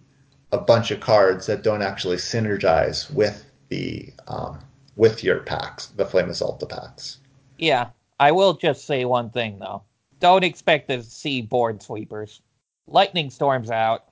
[0.53, 4.57] a bunch of cards that don't actually synergize with the um,
[4.95, 7.17] with your packs, the Flame of Xulta packs.
[7.57, 7.89] Yeah.
[8.17, 9.83] I will just say one thing though.
[10.21, 12.41] Don't expect to see board sweepers.
[12.87, 14.05] Lightning storms out.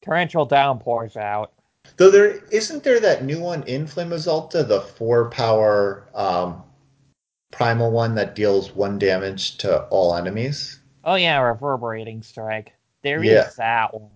[0.00, 1.52] Torrential downpours out.
[1.96, 6.62] Though there isn't there that new one in Flame of Xulta, the four power um,
[7.50, 10.80] primal one that deals one damage to all enemies.
[11.04, 12.72] Oh yeah, reverberating strike.
[13.02, 13.48] There is Yeah.
[13.58, 14.08] that one.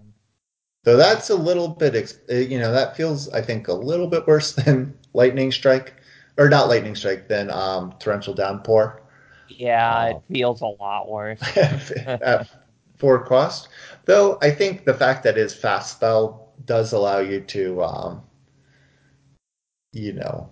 [0.85, 1.95] Though that's a little bit,
[2.31, 5.95] uh, you know, that feels I think a little bit worse than lightning strike,
[6.39, 9.03] or not lightning strike, than um, torrential downpour
[9.49, 10.17] Yeah, Oh.
[10.29, 11.41] it feels a lot worse.
[11.57, 12.49] at
[12.97, 13.69] four cost.
[14.07, 18.23] Though I think the fact that it's fast spell does allow you to, um,
[19.93, 20.49] you know,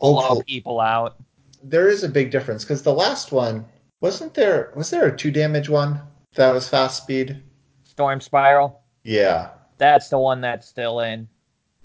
[0.00, 1.16] Blow people out.
[1.62, 3.64] there is a big difference because the last one
[4.00, 4.72] wasn't there.
[4.76, 6.00] Was there a two damage one
[6.34, 7.42] that was fast speed?
[7.84, 8.80] Storm spiral.
[9.02, 9.50] Yeah.
[9.78, 11.28] That's the one that's still in.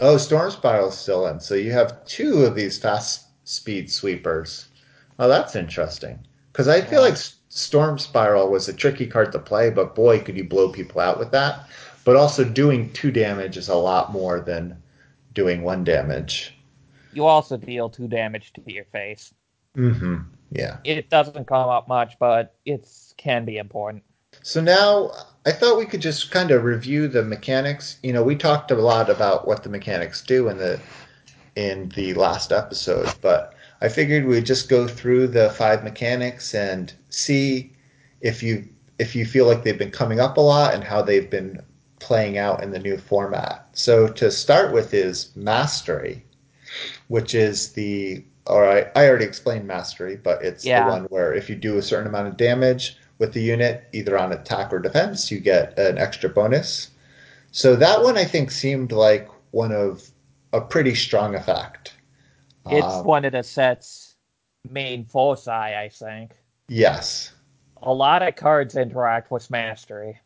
[0.00, 1.38] Oh, Storm Spiral's still in.
[1.40, 4.68] So you have two of these fast speed sweepers.
[5.18, 6.18] Oh, that's interesting.
[6.52, 7.08] Because I feel Yeah.
[7.10, 7.16] like
[7.48, 11.18] Storm Spiral was a tricky card to play, but boy, could you blow people out
[11.18, 11.68] with that.
[12.04, 14.82] But also, doing two damage is a lot more than
[15.32, 16.54] doing one damage.
[17.12, 19.32] You also deal two damage to your face.
[19.76, 20.16] Mm-hmm.
[20.50, 20.78] Yeah.
[20.84, 22.86] It doesn't come up much, but it
[23.16, 24.04] can be important.
[24.42, 25.12] So now
[25.46, 27.98] I thought we could just kind of review the mechanics.
[28.02, 30.80] You know, we talked a lot about what the mechanics do in the
[31.56, 36.92] in the last episode, but I figured we'd just go through the five mechanics and
[37.10, 37.72] see
[38.20, 41.30] if you if you feel like they've been coming up a lot and how they've
[41.30, 41.60] been
[42.04, 43.66] playing out in the new format.
[43.72, 46.22] So to start with is mastery,
[47.08, 48.88] which is the all right.
[48.94, 50.84] I already explained mastery, but it's Yeah.
[50.84, 54.18] the one where if you do a certain amount of damage with the unit, either
[54.18, 56.90] on attack or defense, you get an extra bonus.
[57.52, 60.10] So that one I think seemed like one of
[60.52, 61.94] a pretty strong effect.
[62.66, 64.16] It's Um, one of the set's
[64.68, 66.32] main foci, I think.
[66.68, 67.32] yes.
[67.82, 70.20] A lot of cards interact with mastery.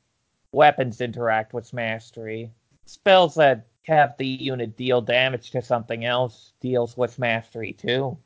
[0.53, 2.51] Weapons interact with mastery.
[2.87, 8.17] Spells that have the unit deal damage to something else deals with mastery too.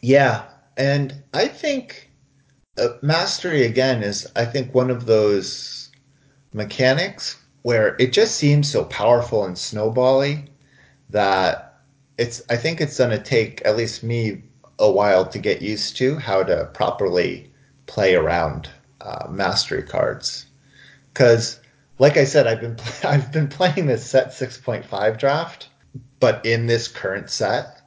[0.00, 0.44] Yeah,
[0.76, 2.10] and I think
[2.78, 5.90] uh, mastery again is I think one of those
[6.52, 10.48] mechanics where it just seems so powerful and snowbally
[11.10, 11.80] that
[12.18, 14.42] it's I think it's going to take at least me
[14.78, 17.50] a while to get used to how to properly
[17.86, 18.68] play around
[19.00, 20.46] uh, mastery cards
[21.12, 21.60] because
[22.02, 25.68] like I said I've been I've been playing this set 6.5 draft
[26.20, 27.80] but in this current set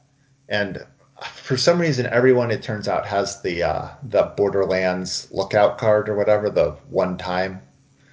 [0.50, 0.86] and
[1.34, 6.16] for some reason everyone it turns out has the uh, the Borderlands lookout card or
[6.16, 7.62] whatever the one time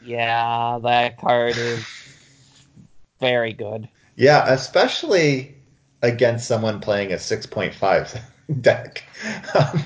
[0.01, 1.87] Yeah, that card is
[3.21, 3.89] very good.
[4.17, 5.55] yeah especially
[6.03, 8.21] against someone playing a 6.5
[8.61, 9.05] deck
[9.55, 9.83] um,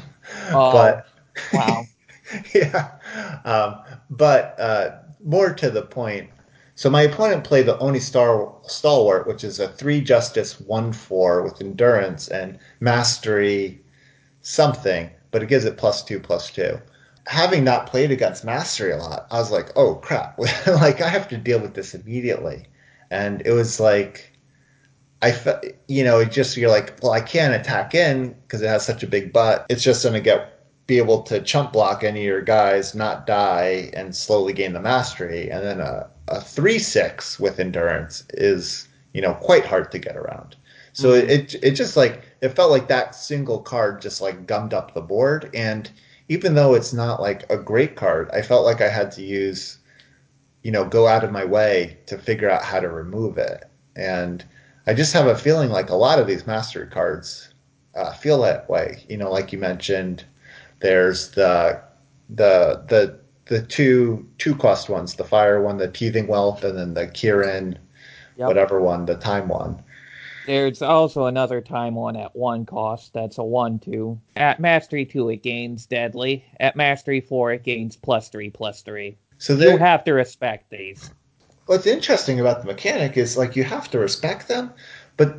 [0.50, 1.06] Oh, but
[1.52, 1.88] wow.
[2.54, 2.98] yeah
[3.44, 6.30] um, but uh, more to the point
[6.76, 11.42] so my opponent played the Oni Star Stalwart, which is a three justice one four
[11.42, 13.80] with endurance and mastery
[14.42, 16.78] something, but it gives it plus two plus two.
[17.28, 21.28] Having not played against mastery a lot, I was like, oh crap, like I have
[21.28, 22.66] to deal with this immediately,
[23.10, 24.32] and it was like.
[25.22, 28.68] I, fe- you know, it just you're like, well, I can't attack in because it
[28.68, 29.64] has such a big butt.
[29.70, 30.55] It's just going to get
[30.86, 34.80] be able to chump block any of your guys, not die, and slowly gain the
[34.80, 35.50] mastery.
[35.50, 40.16] And then a, a three six with endurance is you know quite hard to get
[40.16, 40.56] around.
[40.92, 41.28] So Mhm.
[41.28, 45.00] it it just like it felt like that single card just like gummed up the
[45.02, 45.50] board.
[45.54, 45.90] And
[46.28, 49.78] even though it's not like a great card, I felt like I had to use
[50.62, 53.64] you know go out of my way to figure out how to remove it.
[53.96, 54.44] And
[54.86, 57.50] I just have a feeling like a lot of these mastery cards
[57.94, 59.04] uh, feel that way.
[59.08, 60.24] You know, like you mentioned,
[60.80, 61.82] there's the
[62.30, 66.94] the the the two two cost ones, the fire one, the teething wealth, and then
[66.94, 67.78] the Kieran
[68.36, 68.46] Yep.
[68.46, 69.82] whatever one, the time one.
[70.44, 74.18] There's also another time one at one cost that's a 1 2.
[74.34, 76.46] At Mastery 2, it gains Deadly.
[76.58, 79.18] At Mastery 4, it gains plus 3 plus 3.
[79.38, 81.12] So You there, have to respect these.
[81.66, 84.72] what's interesting about the mechanic is like you have to respect them,
[85.16, 85.36] but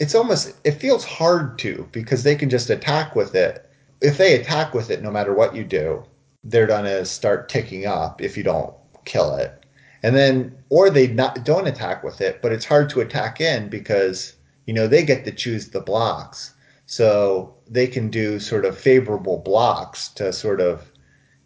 [0.00, 3.65] it's almost it feels hard to because they can just attack with it.
[4.00, 6.04] If they attack with it, no matter what you do,
[6.44, 9.64] they're gonna start ticking up if you don't kill it.
[10.02, 13.68] And then or they not don't attack with it, but it's hard to attack in
[13.68, 14.34] because
[14.66, 16.52] you know they get to choose the blocks.
[16.86, 20.92] So they can do sort of favorable blocks to sort of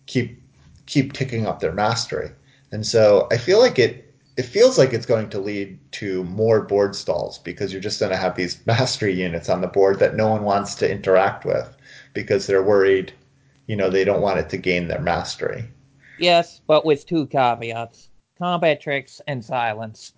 [0.06, 0.42] keep
[0.86, 2.30] keep ticking up their mastery.
[2.72, 6.62] And so I feel like it it feels like it's going to lead to more
[6.62, 10.16] board stalls because you're just going to have these mastery units on the board that
[10.16, 11.76] no one wants to interact with
[12.12, 13.12] because they're worried,
[13.66, 15.64] you know, they don't want it to gain their mastery.
[16.18, 20.14] Yes, but with two caveats combat tricks and silence.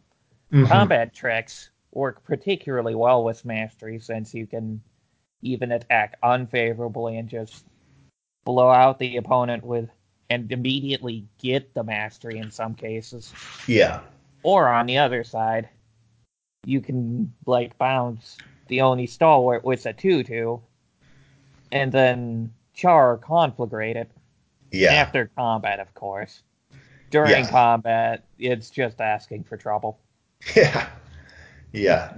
[0.52, 0.66] Mm-hmm.
[0.66, 4.80] Combat tricks work particularly well with mastery since you can
[5.42, 7.66] even attack unfavorably and just
[8.44, 9.90] blow out the opponent with
[10.30, 13.34] and immediately get the mastery in some cases.
[13.66, 14.00] Yeah.
[14.44, 15.68] Or on the other side,
[16.64, 20.62] you can like bounce the only stalwart with a 2 2
[21.72, 24.06] and then char conflagrated.
[24.70, 24.92] Yeah.
[24.94, 26.42] after combat, of course.
[27.10, 27.50] During Yeah.
[27.50, 29.98] combat, it's just asking for trouble.
[30.56, 30.88] Yeah.
[31.72, 32.14] Yeah.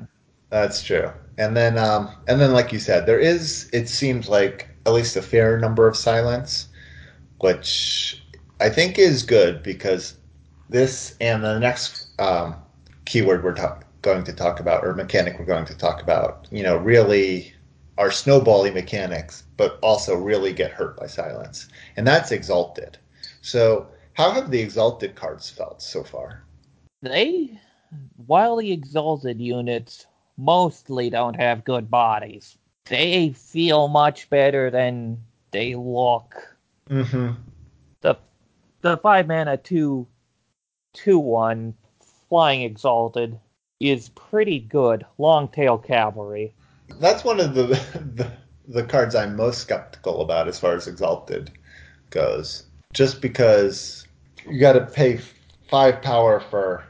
[0.51, 1.11] That's true.
[1.39, 5.17] And then um and then like you said, there is it seems like at least
[5.17, 6.69] a fair number of silence,
[7.41, 8.23] which
[8.61, 10.17] I think is good because
[10.69, 12.55] this and the next um,
[13.07, 16.63] keyword we're ta- going to talk about or mechanic we're going to talk about, you
[16.63, 17.54] know, really
[17.97, 21.69] are snowbally mechanics, but also really get hurt by silence.
[21.97, 22.99] And that's exalted.
[23.41, 26.45] So how have the exalted cards felt so far?
[27.03, 27.59] They,
[28.27, 35.19] while the exalted units mostly don't have good bodies, they feel much better than
[35.51, 36.57] they look.
[36.91, 37.33] Mm-hmm.
[38.01, 38.17] The
[38.83, 40.07] the five mana two
[40.93, 41.75] two one
[42.29, 43.39] flying exalted
[43.81, 45.07] is pretty good.
[45.19, 46.55] Long tail cavalry.
[47.01, 47.67] That's one of the,
[48.15, 48.31] the
[48.69, 51.51] the cards I'm most skeptical about as far as Exalted
[52.11, 52.65] goes.
[52.93, 54.07] Just because
[54.49, 55.21] you got to pay
[55.69, 56.85] five power for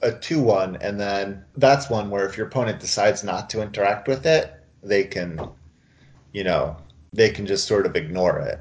[0.00, 4.08] a 2 1, and then that's one where if your opponent decides not to interact
[4.08, 5.40] with it, they can,
[6.32, 6.76] you know,
[7.12, 8.58] they can just sort of ignore it.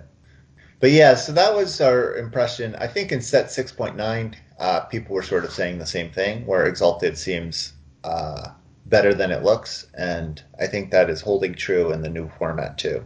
[0.79, 2.75] But yeah, so that was our impression.
[2.75, 6.65] I think in set 6.9, uh, people were sort of saying the same thing, where
[6.65, 8.49] Exalted seems uh,
[8.85, 12.77] better than it looks, and I think that is holding true in the new format
[12.77, 13.03] too.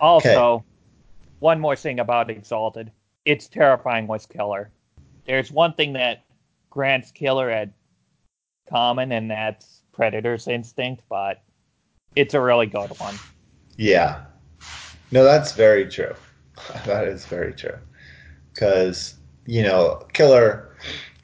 [0.00, 0.64] Also, okay.
[1.40, 2.90] one more thing about Exalted.
[3.24, 4.70] It's terrifying with Killer.
[5.26, 6.24] There's one thing that
[6.70, 7.70] grants Killer at
[8.68, 11.42] common, and that's Predator's Instinct, but
[12.16, 13.16] it's a really good one.
[13.76, 14.24] Yeah.
[15.10, 16.14] No, that's very true.
[16.86, 17.76] that is very true.
[18.52, 19.14] Because,
[19.46, 20.76] you know, Killer,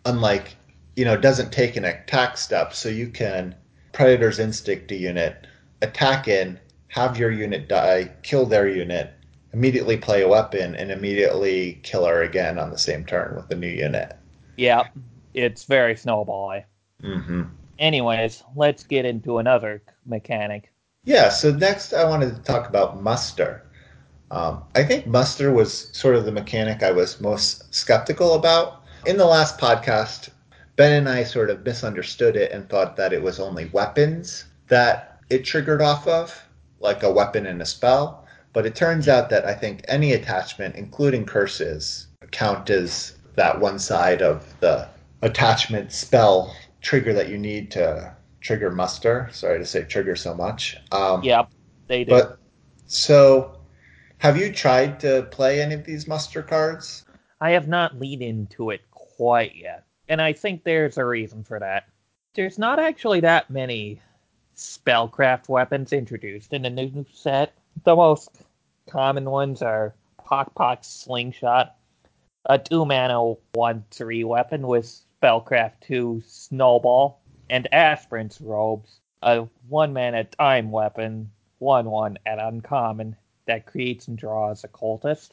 [0.04, 0.56] unlike,
[0.96, 3.54] you know, doesn't take an attack step, so you can
[3.96, 5.46] Predator's Instinct a unit,
[5.80, 9.14] attack in, have your unit die, kill their unit,
[9.54, 13.54] immediately play a weapon, and immediately kill her again on the same turn with the
[13.54, 14.14] new unit.
[14.58, 14.88] Yeah,
[15.32, 16.64] it's very snowbally.
[17.02, 17.44] Mm-hmm.
[17.78, 20.70] Anyways, let's get into another mechanic.
[21.04, 23.62] Yeah, so next I wanted to talk about muster.
[24.30, 28.82] Um, I think muster was sort of the mechanic I was most skeptical about.
[29.06, 30.28] In the last podcast,
[30.76, 35.20] Ben and I sort of misunderstood it and thought that it was only weapons that
[35.30, 36.46] it triggered off of,
[36.80, 38.26] like a weapon and a spell.
[38.52, 43.78] But it turns out that I think any attachment, including curses, count as that one
[43.78, 44.88] side of the
[45.22, 49.28] attachment spell trigger that you need to trigger muster.
[49.32, 50.76] Sorry to say trigger so much.
[50.92, 51.50] Um, yep,
[51.86, 52.10] they do.
[52.10, 52.38] But
[52.86, 53.58] so
[54.18, 57.04] have you tried to play any of these muster cards?
[57.40, 61.58] I have not leaned into it quite yet, and I think there's a reason for
[61.58, 61.88] that.
[62.34, 64.00] There's not actually that many
[64.56, 67.52] spellcraft weapons introduced in the new set.
[67.84, 68.42] The most
[68.88, 69.94] common ones are
[70.24, 71.76] Pock Pock Slingshot,
[72.46, 79.92] a two mana 1 3 weapon with Spellcraft 2 Snowball, and Aspirant's Robes, a one
[79.92, 85.30] mana time weapon, 1 1 at uncommon, that creates and draws a cultist.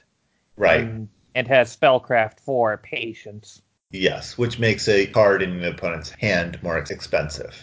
[0.55, 0.81] Right.
[0.81, 3.61] And, and has spellcraft 4 patience.
[3.93, 7.55] Yes, which makes a card in an opponent's hand more expensive.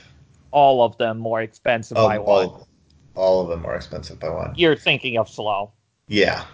[0.53, 2.67] All of them more expensive by all, one.
[3.15, 4.55] All of them more expensive by one.
[4.57, 5.73] You're thinking of slow.
[6.09, 6.45] Yeah.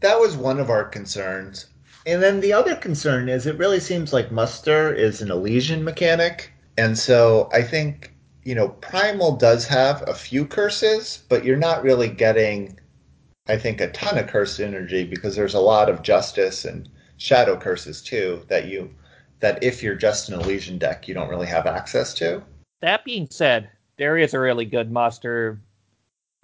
[0.00, 1.66] That was one of our concerns.
[2.06, 6.52] And then the other concern is it really seems like muster is an Elysian mechanic.
[6.78, 11.82] And so I think, you know, Primal does have a few curses, but you're not
[11.82, 12.78] really getting
[13.48, 17.56] I think, a ton of curse energy because there's a lot of justice and shadow
[17.56, 18.90] curses too that you
[19.40, 22.42] that if you're just an Elysian deck, you don't really have access to.
[22.80, 25.60] That being said, there is a really good muster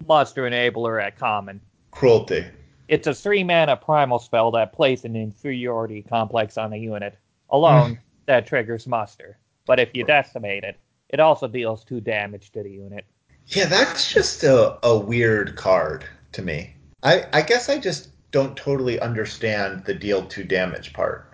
[0.07, 1.61] muster enabler at common.
[1.91, 2.45] Cruelty.
[2.87, 7.17] It's a three mana primal spell that plays an inferiority complex on a unit.
[7.49, 7.99] Alone, mm.
[8.25, 9.37] that triggers muster.
[9.65, 10.77] But if you decimate it,
[11.09, 13.05] it also deals two damage to the unit.
[13.47, 16.75] Yeah, that's just a, a weird card to me.
[17.03, 21.31] I, I guess I just don't totally understand the deal two damage part.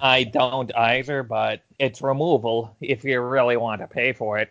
[0.00, 4.50] I don't either, but it's removal if you really want to pay for it.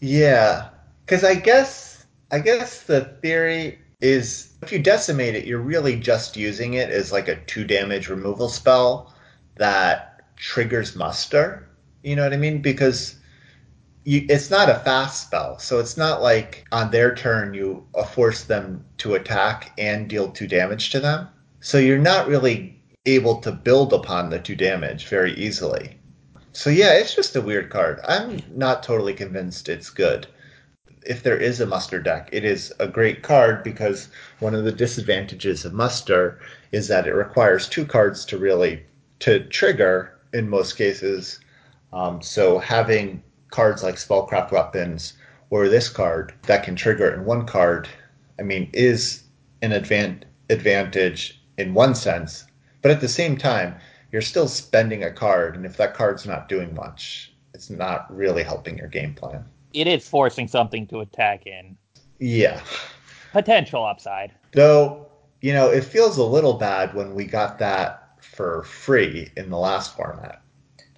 [0.00, 0.68] Yeah,
[1.04, 6.36] because I guess I guess the theory is if you decimate it, you're really just
[6.36, 9.14] using it as like a two damage removal spell
[9.56, 11.68] that triggers muster.
[12.02, 12.60] You know what I mean?
[12.60, 13.16] Because
[14.04, 18.04] you, it's not a fast spell, so it's not like on their turn you uh,
[18.04, 21.28] force them to attack and deal two damage to them.
[21.60, 25.98] So you're not really able to build upon the two damage very easily.
[26.52, 28.00] So yeah, it's just a weird card.
[28.08, 30.26] I'm not totally convinced it's good.
[31.04, 34.72] If there is a muster deck, it is a great card because one of the
[34.72, 36.38] disadvantages of muster
[36.72, 38.84] is that it requires two cards to really
[39.18, 41.40] to trigger in most cases.
[41.92, 45.14] Um, so having cards like spellcraft weapons
[45.50, 47.88] or this card that can trigger in one card,
[48.38, 49.24] I mean, is
[49.60, 52.44] an advan- advantage in one sense,
[52.84, 53.74] but at the same time,
[54.12, 58.42] you're still spending a card, and if that card's not doing much, it's not really
[58.42, 59.42] helping your game plan.
[59.72, 61.78] It is forcing something to attack in.
[62.18, 62.60] Yeah.
[63.32, 64.32] Potential upside.
[64.52, 65.06] Though,
[65.40, 69.56] you know, it feels a little bad when we got that for free in the
[69.56, 70.42] last format.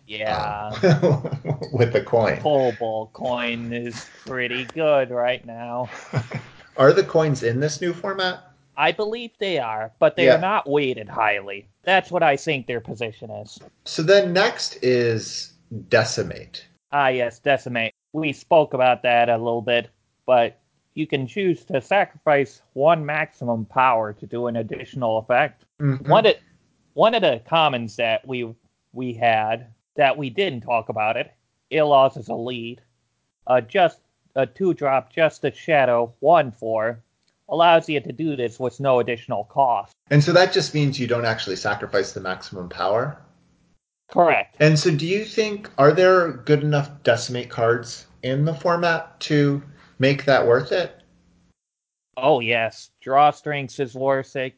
[0.08, 0.72] Yeah.
[0.82, 2.38] Um, with the coin.
[2.38, 5.88] Kobold coin is pretty good right now.
[6.76, 8.45] are the coins in this new format?
[8.76, 10.36] I believe they are, but they yeah.
[10.36, 11.68] are not weighted highly.
[11.82, 13.58] That's what I think their position is.
[13.84, 15.54] So then next is
[15.88, 16.66] decimate.
[16.92, 17.94] Ah, yes, decimate.
[18.12, 19.90] We spoke about that a little bit,
[20.26, 20.60] but
[20.94, 25.64] you can choose to sacrifice one maximum power to do an additional effect.
[25.80, 26.08] Mhm.
[26.08, 26.34] One of
[26.94, 28.54] one of the commons that we
[28.92, 31.32] we had that we didn't talk about it,
[31.70, 32.80] Ilos is a lead.
[33.46, 34.00] Uh, just
[34.34, 37.02] a two drop, just a shadow, one four,
[37.48, 39.92] allows you to do this with no additional cost.
[40.10, 43.20] And so that just means you don't actually sacrifice the maximum power.
[44.08, 44.56] Correct.
[44.60, 49.62] And so, do you think are there good enough decimate cards in the format to
[49.98, 51.02] make that worth it?
[52.16, 54.54] Oh yes, drawstrings is worth it.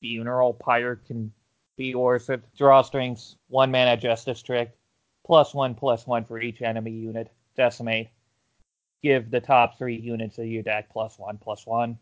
[0.00, 1.32] Funeral pyre can
[1.76, 2.42] be worth it.
[2.58, 4.76] Drawstrings, one mana justice trick,
[5.24, 7.30] plus one plus one for each enemy unit.
[7.56, 8.10] Decimate.
[9.02, 11.98] Give the top three units of your deck plus one plus one.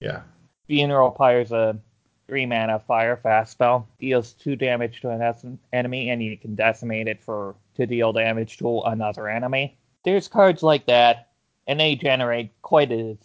[0.00, 0.22] Yeah.
[0.66, 1.78] Funeral Pyre's a
[2.26, 3.88] three mana fire fast spell.
[3.98, 8.56] Deals two damage to an enemy, and you can decimate it for to deal damage
[8.58, 9.76] to another enemy.
[10.04, 11.28] There's cards like that,
[11.66, 13.18] and they generate quite a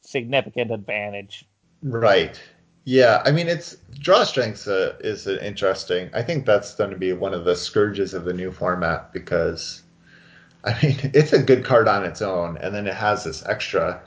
[0.00, 1.44] significant advantage.
[1.82, 2.40] Right.
[2.84, 3.22] Yeah.
[3.24, 6.08] I mean, it's drawstrings uh, is an interesting.
[6.14, 9.82] I think that's going to be one of the scourges of the new format because,
[10.64, 14.00] I mean, it's a good card on its own, and then it has this extra,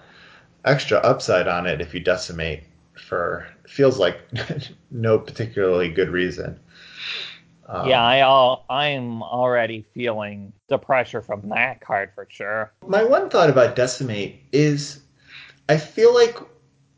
[0.66, 2.64] extra upside on it if you decimate
[2.99, 4.20] for feels like
[4.91, 6.60] no particularly good reason.
[7.68, 12.74] Um, yeah, I all I'm already feeling the pressure from that card for sure.
[12.88, 15.01] My one thought about Decimate is
[15.68, 16.38] I feel like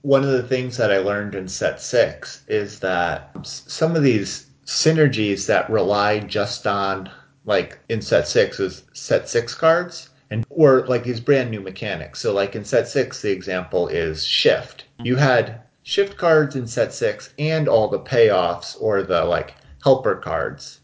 [0.01, 4.47] one of the things that I learned in set six is that some of these
[4.65, 7.11] synergies that rely just on,
[7.45, 12.19] like in set six, is set six cards and or like these brand new mechanics.
[12.21, 14.85] So, like in set six, the example is shift.
[14.95, 15.05] Mm-hmm.
[15.05, 19.53] You had shift cards in set six and all the payoffs or the like
[19.83, 20.79] helper cards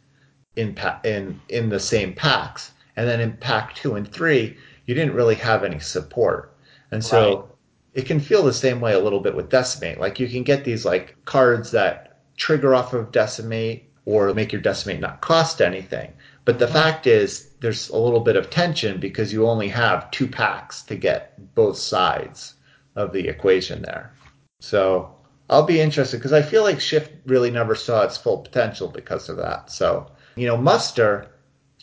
[0.56, 4.94] in pa- in in the same packs, and then in pack two and three, you
[4.94, 6.54] didn't really have any support,
[6.92, 7.46] and so Right.
[7.94, 10.00] it can feel the same way a little bit with decimate.
[10.00, 14.62] Like you can get these like cards that trigger off of decimate or make your
[14.62, 16.12] decimate not cost anything,
[16.44, 16.74] but the mm-hmm.
[16.74, 20.96] fact is there's a little bit of tension because you only have two packs to
[20.96, 22.56] get both sides
[22.96, 24.12] of the equation there.
[24.60, 25.16] So
[25.50, 29.30] I'll be interested because I feel like Shift really never saw its full potential because
[29.30, 29.72] of that.
[29.72, 31.30] So, you know, Muster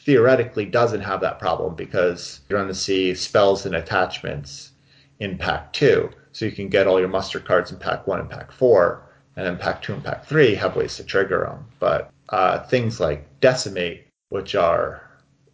[0.04, 4.72] theoretically doesn't have that problem because you're going to see spells and attachments
[5.20, 6.10] in pack two.
[6.32, 9.46] So you can get all your muster cards in pack one and pack four, and
[9.46, 11.64] then pack two and pack three have ways to trigger them.
[11.78, 15.03] But uh, things like Decimate, which are,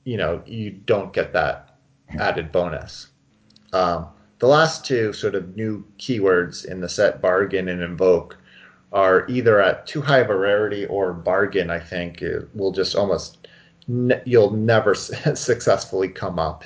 [0.04, 1.76] you know, you don't get that
[2.18, 3.08] added bonus.
[3.72, 8.36] Um, the last two sort of new keywords in the set, bargain and invoke,
[8.92, 11.70] are either at too high of a rarity or bargain.
[11.70, 13.46] I think it will just almost
[13.86, 16.64] ne- you'll never successfully come up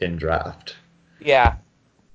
[0.00, 0.76] in draft.
[1.20, 1.56] Yeah,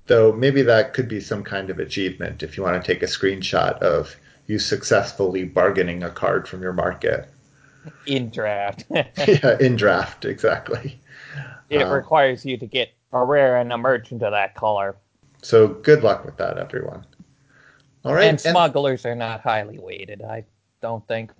[0.06, 3.06] Though maybe that could be some kind of achievement if you want to take a
[3.06, 7.30] screenshot of you successfully bargaining a card from your market.
[8.06, 8.84] In draft.
[8.90, 11.00] yeah, in draft, exactly.
[11.70, 14.96] it Um, requires you to get a rare and a merchant of that color.
[15.42, 17.04] So good luck with that, everyone.
[18.04, 18.24] All right.
[18.24, 20.44] and smugglers are not highly weighted, I
[20.80, 21.32] don't think.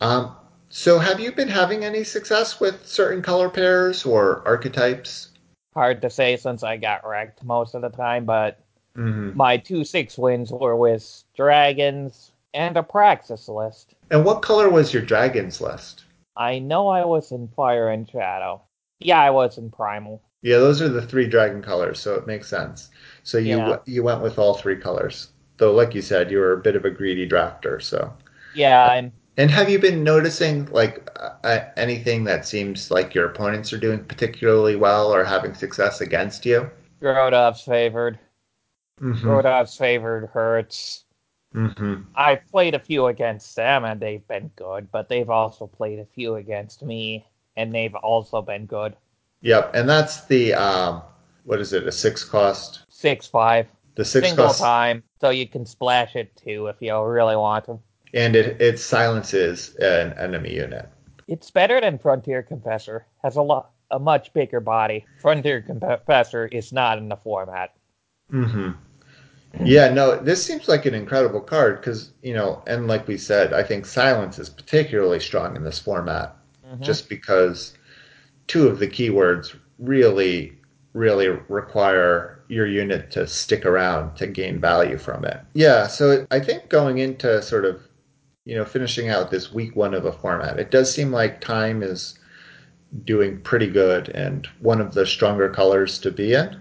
[0.00, 0.36] um,
[0.68, 5.28] so have you been having any success with certain color pairs or archetypes?
[5.74, 8.58] Hard to say since I got wrecked most of the time, but
[8.94, 13.94] hmm my two six wins were with dragons and a praxis list.
[14.12, 16.04] And what color was your dragons list?
[16.36, 18.62] I know I was in fire and shadow.
[19.00, 20.22] Yeah, I was in primal.
[20.42, 22.90] Yeah, those are the three dragon colors, so it makes sense.
[23.22, 23.78] So you Yeah.
[23.86, 25.28] you went with all three colors.
[25.56, 27.80] Though, like you said, you were a bit of a greedy drafter.
[27.80, 28.12] So,
[28.54, 33.72] Yeah, I'm and have you been noticing like uh, anything that seems like your opponents
[33.72, 36.70] are doing particularly well or having success against you?
[37.00, 38.18] Grodov's favored.
[39.00, 39.26] Mm-hmm.
[39.26, 41.04] Grodov's favored hurts.
[41.54, 42.02] Mm-hmm.
[42.14, 46.06] I've played a few against them and they've been good, but they've also played a
[46.06, 47.26] few against me
[47.56, 48.96] and they've also been good.
[49.42, 51.02] Yep, and that's the um,
[51.44, 51.86] what is it?
[51.86, 52.80] A six cost.
[52.88, 53.66] Six five.
[53.96, 55.02] The six Single cost, time.
[55.20, 57.78] So you can splash it too if you really want to.
[58.14, 60.88] and it it silences an enemy unit.
[61.28, 63.06] It's better than Frontier Confessor.
[63.22, 65.04] Has a lot a much bigger body.
[65.20, 67.74] Frontier Confessor is not in the format.
[68.32, 68.70] Mm-hmm.
[69.60, 73.52] Yeah, no, this seems like an incredible card because you know, and like we said,
[73.52, 76.34] I think silence is particularly strong in this format,
[76.66, 76.80] Mhm.
[76.80, 77.74] just because
[78.46, 80.58] two of the keywords really,
[80.94, 85.40] really require your unit to stick around to gain value from it.
[85.54, 87.80] Yeah, so I think going into sort of,
[88.44, 91.82] you know, finishing out this week one of a format, it does seem like time
[91.82, 92.18] is
[93.04, 96.60] doing pretty good and one of the stronger colors to be in.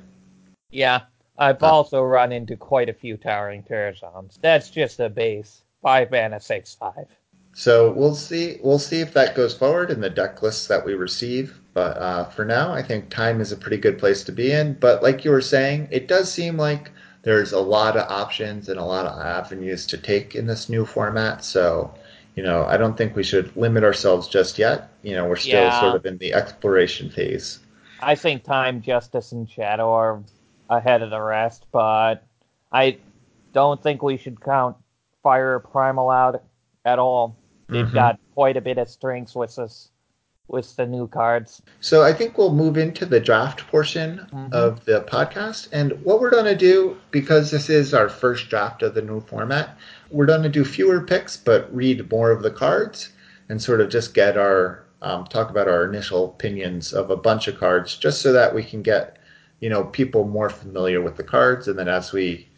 [0.70, 1.02] Yeah.
[1.42, 4.40] I've also run into quite a few towering Terrazons.
[4.42, 7.08] That's just a base five mana six five.
[7.54, 8.60] So we'll see.
[8.64, 11.60] We'll see if that goes forward in the deck lists that we receive.
[11.74, 14.74] But uh, for now, I think time is a pretty good place to be in.
[14.76, 16.92] But like you were saying, it does seem like
[17.24, 20.86] there's a lot of options and a lot of avenues to take in this new
[20.86, 21.44] format.
[21.44, 21.92] So,
[22.36, 24.92] you know, I don't think we should limit ourselves just yet.
[25.02, 25.80] You know, we're still Yeah.
[25.80, 27.60] sort of in the exploration phase.
[28.00, 30.22] I think Time, Justice, and Shadow are
[30.72, 32.24] ahead of the rest, but
[32.72, 32.98] I
[33.54, 34.78] don't think we should count
[35.22, 36.42] Fire Primal out
[36.86, 37.36] at all.
[37.68, 37.94] They've Mhm.
[37.94, 39.90] got quite a bit of strengths with us
[40.48, 41.62] with the new cards.
[41.80, 44.54] So I think we'll move into the draft portion Mhm.
[44.54, 45.70] of the podcast.
[45.72, 49.22] And what we're going to do, because this is our first draft of the new
[49.22, 49.78] format,
[50.10, 53.14] we're going to do fewer picks, but read more of the cards
[53.48, 57.48] and sort of just get our um, talk about our initial opinions of a bunch
[57.48, 59.18] of cards, just so that we can get
[59.62, 61.70] you know people more familiar with the cards.
[61.70, 62.50] And then as we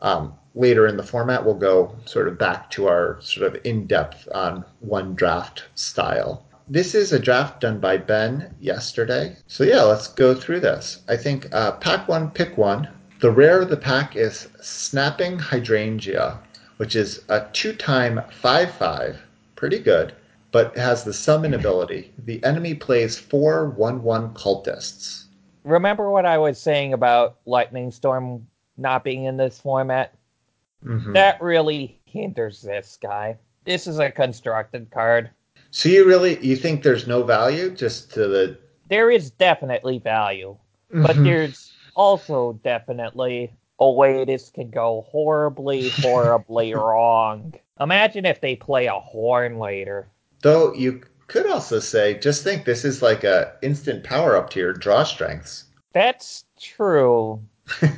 [0.00, 3.86] um, later in the format, we'll go sort of back to our sort of in
[3.86, 6.44] depth on one draft style.
[6.68, 9.36] This is a draft done by Ben yesterday.
[9.46, 11.00] So, yeah, let's go through this.
[11.08, 12.88] I think uh, pack one, pick one.
[13.20, 16.40] The rare of the pack is Snapping Hydrangea,
[16.78, 19.22] which is a two time 5 5.
[19.54, 20.12] Pretty good,
[20.50, 22.12] but has the summon ability.
[22.18, 25.25] The enemy plays four 1 1 cultists.
[25.66, 28.46] Remember what I was saying about Lightning Storm
[28.76, 30.14] not being in this format?
[30.84, 31.12] Mhm.
[31.12, 33.36] That really hinders this guy.
[33.64, 35.28] This is a constructed card.
[35.72, 38.56] So, you really you think there's no value just to the.
[38.88, 40.56] There is definitely value,
[40.92, 41.24] but Mhm.
[41.24, 47.54] there's also definitely a way this can go horribly, horribly wrong.
[47.80, 50.06] Imagine if they play a horn later.
[50.42, 54.60] Though you could also say, just think this is like a instant power up to
[54.60, 55.64] your draw strengths.
[55.92, 57.40] That's true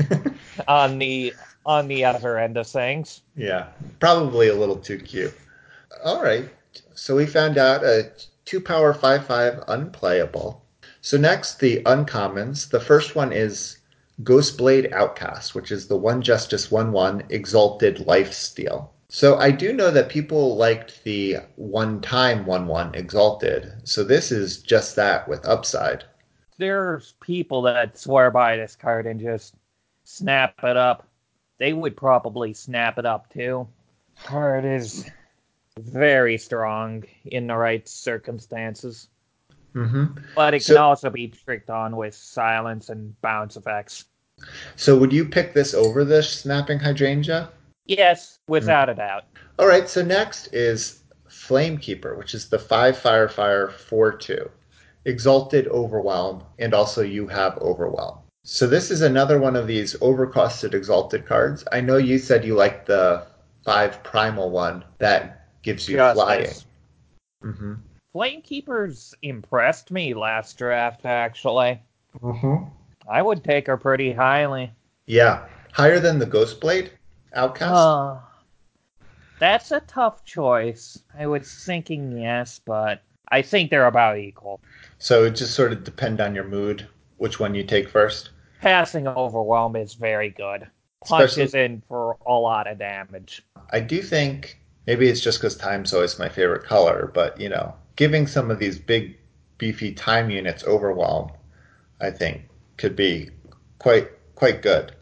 [0.68, 1.35] on the
[1.66, 3.22] on the other end of things.
[3.37, 3.66] yeah,
[4.01, 5.35] probably a little too cute.
[6.05, 6.49] All right,
[6.95, 8.11] so we found out a
[8.45, 10.64] two power five five unplayable.
[11.01, 12.70] So next, the uncommons.
[12.70, 13.79] The first one is
[14.22, 18.93] Ghostblade Outcast, which is the one justice one one exalted life steal.
[19.11, 23.73] So I do know that people liked the one time one one exalted.
[23.85, 26.05] So this is just that with upside.
[26.59, 29.55] There's people that swear by this card and just
[30.05, 31.07] snap it up.
[31.59, 33.67] They would probably snap it up too.
[34.25, 35.09] Card is
[35.79, 39.09] very strong in the right circumstances.
[39.75, 40.19] Mm-hmm.
[40.35, 44.05] But it So- can also be tricked on with silence and bounce effects.
[44.77, 47.51] So would you pick this over the snapping hydrangea?
[47.89, 49.24] Yes, without a doubt.
[49.59, 54.51] All right, so next is Flamekeeper, which is the 5 Fire Fire 4 2.
[55.07, 58.18] Exalted Overwhelm, and also you have Overwhelm.
[58.45, 61.64] So this is another one of these overcosted Exalted cards.
[61.72, 63.26] I know you said you like the
[63.64, 66.22] 5 Primal one that gives you Justice.
[66.22, 67.55] flying.
[67.55, 67.74] hmm
[68.14, 71.80] Flamekeepers impressed me last draft, actually.
[72.20, 72.64] Mm-hmm.
[73.09, 74.72] I would take her pretty highly.
[75.07, 76.91] Yeah, higher than the Ghostblade
[77.39, 77.72] Outcast?
[77.72, 78.18] Uh,
[79.39, 80.99] that's a tough choice.
[81.16, 84.61] I was thinking yes, but I think they're about equal.
[84.99, 88.30] so it just sort of depend on your mood, which one you take first.
[88.61, 90.66] Passing overwhelm is very good.
[91.05, 93.45] Especially- Punches in for a lot of damage.
[93.70, 94.59] I do think
[94.89, 98.59] maybe it's just because time's always my favorite color, but you know, giving some of
[98.59, 99.16] these big,
[99.59, 101.30] beefy time units overwhelm,
[102.01, 102.43] I think,
[102.78, 103.30] could be
[103.78, 104.93] quite quite good.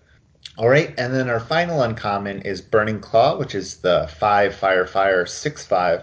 [0.59, 4.87] All right, and then our final uncommon is Burning Claw, which is the five fire
[4.87, 6.03] fire six five.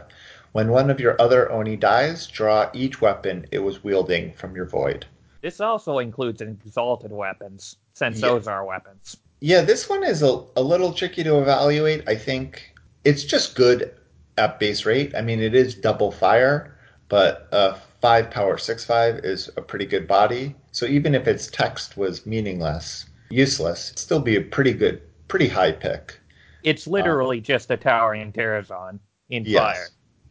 [0.51, 4.65] When one of your other Oni dies, draw each weapon it was wielding from your
[4.67, 5.07] void.
[5.41, 8.27] This also includes exalted weapons, since Yeah.
[8.27, 9.17] those are weapons.
[9.39, 12.07] Yeah, this one is a, a little tricky to evaluate.
[12.07, 12.73] I think
[13.03, 13.91] it's just good
[14.37, 15.13] at base rate.
[15.15, 16.77] I mean, it is double fire,
[17.09, 20.55] but a five power six five is a pretty good body.
[20.71, 25.47] So even if its text was meaningless, useless, it'd still be a pretty good, pretty
[25.47, 26.19] high pick.
[26.63, 28.99] It's literally just a towering Terrazon
[29.29, 29.61] in Yes.
[29.61, 29.87] fire.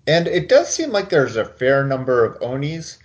[0.07, 2.99] And it does seem like there's a fair number of Onis,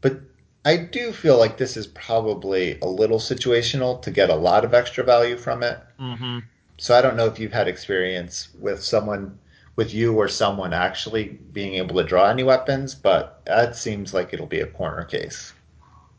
[0.00, 0.20] but
[0.64, 4.74] I do feel like this is probably a little situational to get a lot of
[4.74, 5.78] extra value from it.
[5.98, 6.40] Mm-hmm.
[6.78, 9.38] So I don't know if you've had experience with someone,
[9.76, 14.32] with you or someone actually being able to draw any weapons, but that seems like
[14.32, 15.52] it'll be a corner case.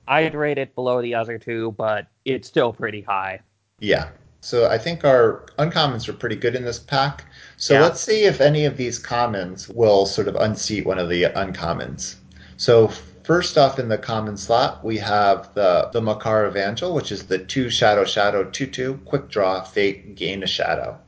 [0.08, 3.40] I'd rate it below the other two, but it's still pretty high.
[3.80, 4.10] Yeah.
[4.42, 7.26] So I think our uncommons are pretty good in this pack.
[7.56, 7.82] So Yeah.
[7.82, 12.16] let's see if any of these commons will sort of unseat one of the uncommons.
[12.58, 12.90] So
[13.24, 17.38] first off in the common slot, we have the, the Makar Evangel, which is the
[17.40, 21.00] two shadow shadow two two quick draw fate gain a shadow.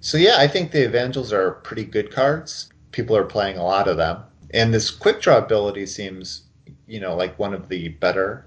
[0.00, 2.68] So yeah, I think the Evangels are pretty good cards.
[2.90, 4.18] People are playing a lot of them,
[4.50, 6.42] and this quick draw ability seems,
[6.86, 8.46] you know, like one of the better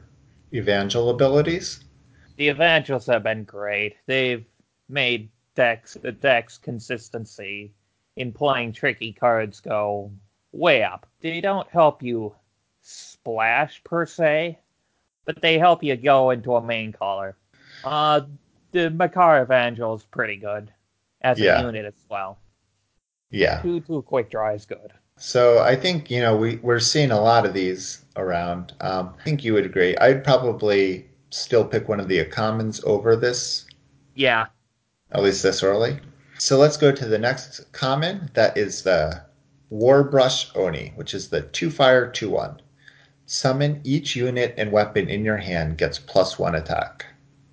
[0.54, 1.84] Evangel abilities.
[2.38, 3.96] The Evangels have been great.
[4.06, 4.46] They've
[4.90, 7.74] made decks the decks consistency
[8.18, 10.12] in playing tricky cards go
[10.52, 11.06] way up.
[11.22, 12.34] They don't help you
[12.82, 14.60] splash per se,
[15.26, 17.36] but they help you go into a main color.
[17.84, 18.22] Uh,
[18.72, 20.72] the Makar Evangel is pretty good
[21.22, 21.62] as Yeah.
[21.62, 22.38] a unit as well.
[23.32, 23.62] Yeah.
[23.62, 24.94] Two two quick draw is good.
[25.18, 28.74] So I think you know we we're seeing a lot of these around.
[28.82, 29.96] Um, I think you would agree.
[29.98, 33.66] I'd probably still pick one of the commons over this,
[34.16, 34.48] Yeah,
[35.12, 36.00] at least this early.
[36.38, 38.30] So let's go to the next common.
[38.34, 39.22] That is the
[39.72, 42.62] Warbrush Oni, which is the two fire two one.
[43.26, 47.06] Summon each unit and weapon in your hand gets plus one attack.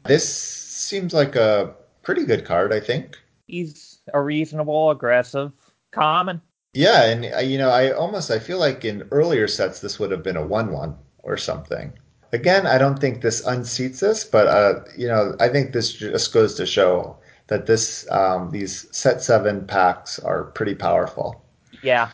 [0.05, 3.17] This seems like a pretty good card, I think.
[3.47, 5.53] he's a reasonable, aggressive
[5.93, 6.43] common.
[6.75, 10.11] Yeah, and uh, you know, I almost I feel like in earlier sets this would
[10.11, 11.93] have been a one-one or something.
[12.33, 16.33] Again, I don't think this unseats this, but uh, you know, I think this just
[16.33, 17.17] goes to show
[17.49, 21.45] that this um, these set seven packs are pretty powerful.
[21.83, 22.11] Yeah,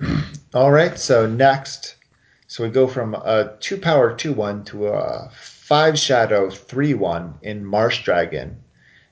[0.54, 1.96] All right, so next,
[2.46, 7.34] so we go from a two power two one to a five shadow three one
[7.42, 8.62] in Marsh Dragon,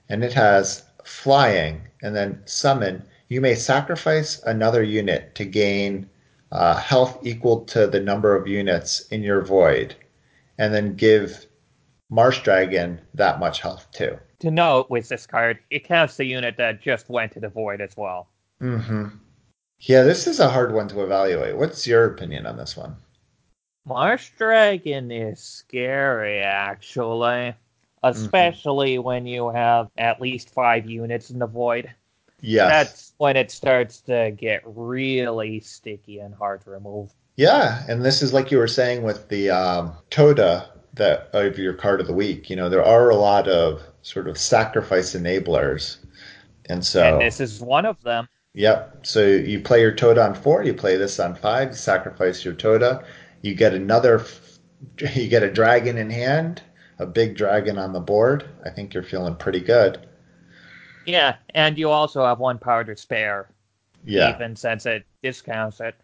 [0.09, 3.03] and it has flying and then summon.
[3.33, 6.07] You may sacrifice another unit to gain
[6.53, 9.97] uh, health equal to the number of units in your void,
[10.59, 11.47] and then give
[12.11, 14.19] Marsh Dragon that much health too.
[14.41, 17.81] to note with this card, it counts the unit that just went to the void
[17.81, 18.29] as well.
[18.61, 19.17] Mm-hmm.
[19.79, 21.57] Yeah, this is a hard one to evaluate.
[21.57, 22.97] What's your opinion on this one?
[23.87, 27.55] Marsh Dragon is scary, actually.
[28.03, 31.91] Especially when you have at least five units in the void.
[32.43, 32.71] Yes.
[32.71, 37.13] That's when it starts to get really sticky and hard to remove.
[37.37, 41.73] Yeah, and this is like you were saying with the um, Toda that of your
[41.73, 42.51] card of the week.
[42.51, 45.99] You know, there are a lot of sort of sacrifice enablers,
[46.69, 48.29] and so And this is one of them.
[48.55, 49.07] yep.
[49.07, 52.55] So you play your Toda on four, you play this on five, you sacrifice your
[52.55, 53.05] Toda,
[53.41, 54.25] you get another,
[55.15, 56.61] you get a dragon in hand,
[56.99, 58.45] a big dragon on the board.
[58.67, 60.07] I think you're feeling pretty good.
[61.05, 63.51] Yeah, and you also have one power to spare,
[64.05, 65.97] Yeah, even since it discounts it.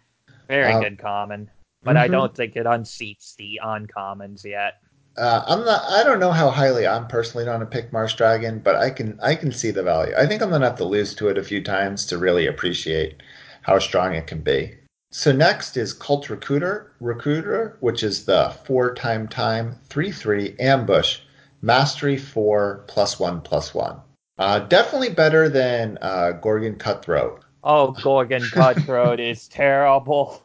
[0.48, 1.50] Very Um, good common.
[1.84, 2.12] But I mhm.
[2.12, 4.74] don't think it unseats the uncommons yet.
[5.18, 5.82] Uh, I'm not.
[5.90, 9.18] I don't know how highly I'm personally going to pick Marsh Dragon, but I can.
[9.20, 10.14] I can see the value.
[10.16, 12.46] I think I'm going to have to lose to it a few times to really
[12.46, 13.22] appreciate
[13.62, 14.76] how strong it can be.
[15.10, 21.20] So next is Cult Recruiter, Recruiter, which is the four time time three three ambush
[21.60, 24.00] mastery four plus one plus one.
[24.38, 27.44] Uh, definitely better than uh, Gorgon Cutthroat.
[27.64, 30.42] Oh, Gorgon Cutthroat is terrible.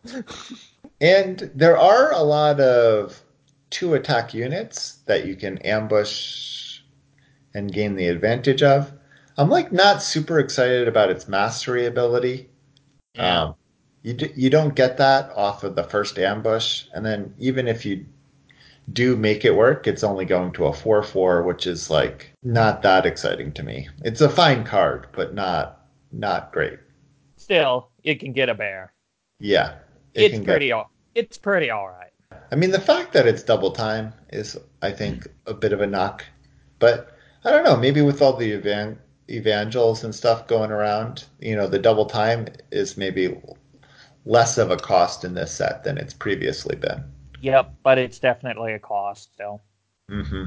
[0.99, 3.21] And there are a lot of
[3.69, 6.79] two attack units that you can ambush
[7.53, 8.91] and gain the advantage of.
[9.37, 12.49] I'm like not super excited about its mastery ability.
[13.15, 13.43] Yeah.
[13.43, 13.55] Um,
[14.03, 17.85] you d- you don't get that off of the first ambush, and then even if
[17.85, 18.05] you
[18.91, 22.81] do make it work, it's only going to a four four, which is like not
[22.81, 23.87] that exciting to me.
[24.03, 26.79] It's a fine card, but not not great.
[27.37, 28.93] Still, it can get a bear.
[29.39, 29.75] Yeah,
[30.13, 30.73] it it's can get- pretty.
[31.15, 32.09] It's pretty all right.
[32.51, 35.87] I mean, the fact that it's double time is, I think, a bit of a
[35.87, 36.25] knock.
[36.79, 37.77] But I don't know.
[37.77, 38.97] Maybe with all the evan-
[39.29, 43.39] evangels and stuff going around, you know, the double time is maybe
[44.25, 47.03] less of a cost in this set than it's previously been.
[47.43, 49.61] Yep, but it's definitely a cost still.
[50.09, 50.45] Mm-hmm.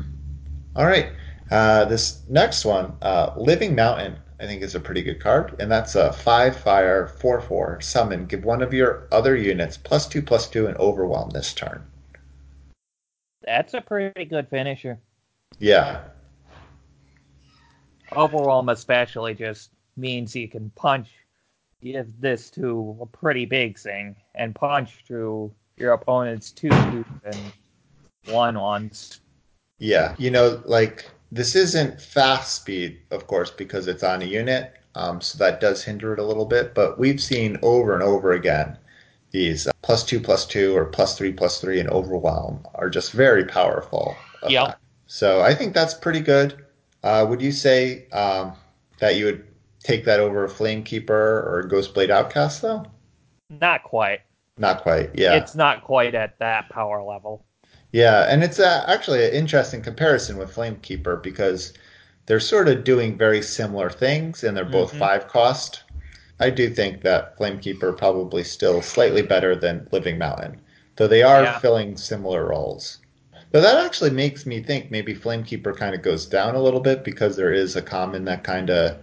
[0.75, 1.13] All right.
[1.51, 5.71] Uh, this next one, uh, Living Mountain, I think is a pretty good card, and
[5.71, 8.25] that's a five fire four four summon.
[8.25, 11.85] Give one of your other units plus two plus two and overwhelm this turn.
[13.43, 14.99] That's a pretty good finisher.
[15.59, 16.01] Yeah,
[18.15, 21.11] Overwhelm especially just means you can punch
[21.83, 27.53] give this to a pretty big thing and punch through your opponent's two twos and
[28.27, 29.21] one ones.
[29.79, 34.75] Yeah, you know, like this isn't fast speed, of course, because it's on a unit,
[34.95, 36.75] um, so that does hinder it a little bit.
[36.75, 38.79] But we've seen over and over again
[39.31, 43.13] these uh, plus two, plus two, or plus three, plus three, and overwhelm are just
[43.13, 44.17] very powerful.
[44.49, 44.63] Yep.
[44.63, 44.81] effect.
[45.07, 46.65] So I think that's pretty good.
[47.03, 48.53] Uh, would you say um,
[48.99, 49.47] that you would
[49.83, 52.87] take that over a Flamekeeper or a Ghostblade Outcast, though?
[53.51, 54.21] Not quite.
[54.59, 55.11] Not quite.
[55.15, 55.35] Yeah.
[55.35, 57.45] It's not quite at that power level.
[57.93, 61.73] Yeah, and it's uh, actually an interesting comparison with Flamekeeper because
[62.27, 64.99] they're sort of doing very similar things and they're both Mhm.
[64.99, 65.83] five cost.
[66.41, 70.61] I do think that Flamekeeper probably still slightly better than Living Mountain,
[70.97, 71.59] though they are Yeah.
[71.59, 72.99] filling similar roles.
[73.53, 77.05] But that actually makes me think maybe Flamekeeper kind of goes down a little bit
[77.05, 78.97] because there is a common that kind of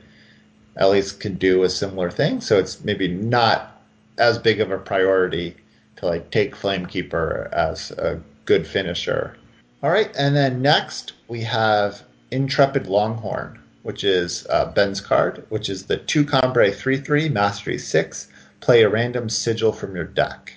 [0.76, 2.42] at least can do a similar thing.
[2.42, 3.73] So it's maybe not
[4.18, 5.56] as big of a priority
[5.98, 9.38] to like take Flamekeeper as a good finisher.
[9.82, 15.70] All right, and then next we have Intrepid Longhorn, which is uh, Ben's card, which
[15.70, 18.28] is the two Combrei 3 3, Mastery 6.
[18.60, 20.54] Play a random sigil from your deck.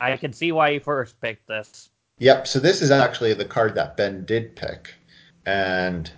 [0.00, 1.90] I can see why you first picked this.
[2.18, 4.94] Yep, so this is actually the card that Ben did pick.
[5.46, 6.10] And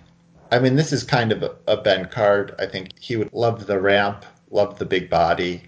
[0.51, 2.53] I mean, this is kind of a, a Ben card.
[2.59, 5.63] I think he would love the ramp, love the big body.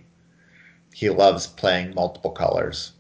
[0.98, 2.94] He loves playing multiple colors.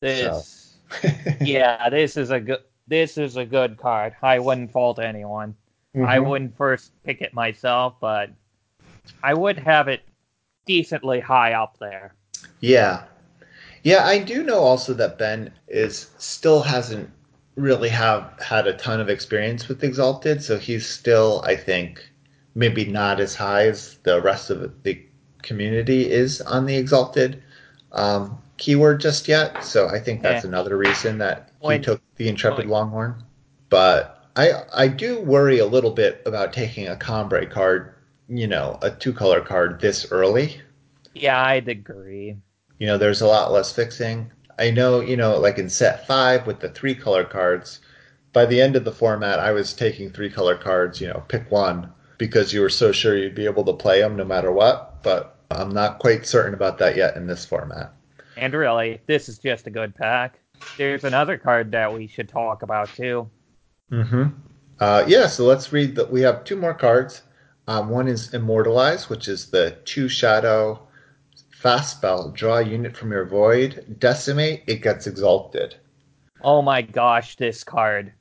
[0.00, 0.74] This,
[1.40, 2.58] yeah, this is a good.
[2.88, 4.16] This is a good card.
[4.22, 5.54] I wouldn't fault anyone.
[5.94, 6.26] I Mhm.
[6.26, 8.30] wouldn't first pick it myself, but
[9.22, 10.00] I would have it
[10.66, 12.16] decently high up there.
[12.58, 13.04] Yeah.
[13.84, 17.08] Yeah, I do know also that Ben is still hasn't
[17.54, 22.04] really have had a ton of experience with Exalted, so he's still, I think,
[22.56, 25.00] maybe not as high as the rest of the
[25.42, 27.42] community is on the Exalted
[27.92, 29.64] um, keyword just yet.
[29.64, 30.48] So I think that's Yeah.
[30.48, 33.22] another reason that he took the Intrepid like- Longhorn.
[33.70, 37.92] But I I do worry a little bit about taking a Combrei card,
[38.28, 40.60] you know, a two color card this early
[41.14, 42.36] Yeah, I'd agree.
[42.78, 46.46] you know there's a lot less fixing i know you know like in set five
[46.46, 47.80] with the three color cards
[48.32, 51.50] by the end of the format i was taking three color cards you know pick
[51.50, 54.87] one because you were so sure you'd be able to play them no matter what
[55.02, 57.92] but i'm not quite certain about that yet in this format
[58.36, 60.38] And really, this is just a good pack.
[60.76, 63.28] There's another card that we should talk about too.
[63.92, 64.24] mm-hmm.
[64.80, 67.22] uh, yeah so let's read that we have two more cards
[67.66, 70.80] um, one is immortalize which is the two shadow
[71.50, 75.76] fast spell draw a unit from your void decimate it gets exalted
[76.42, 78.12] Oh my gosh, this card.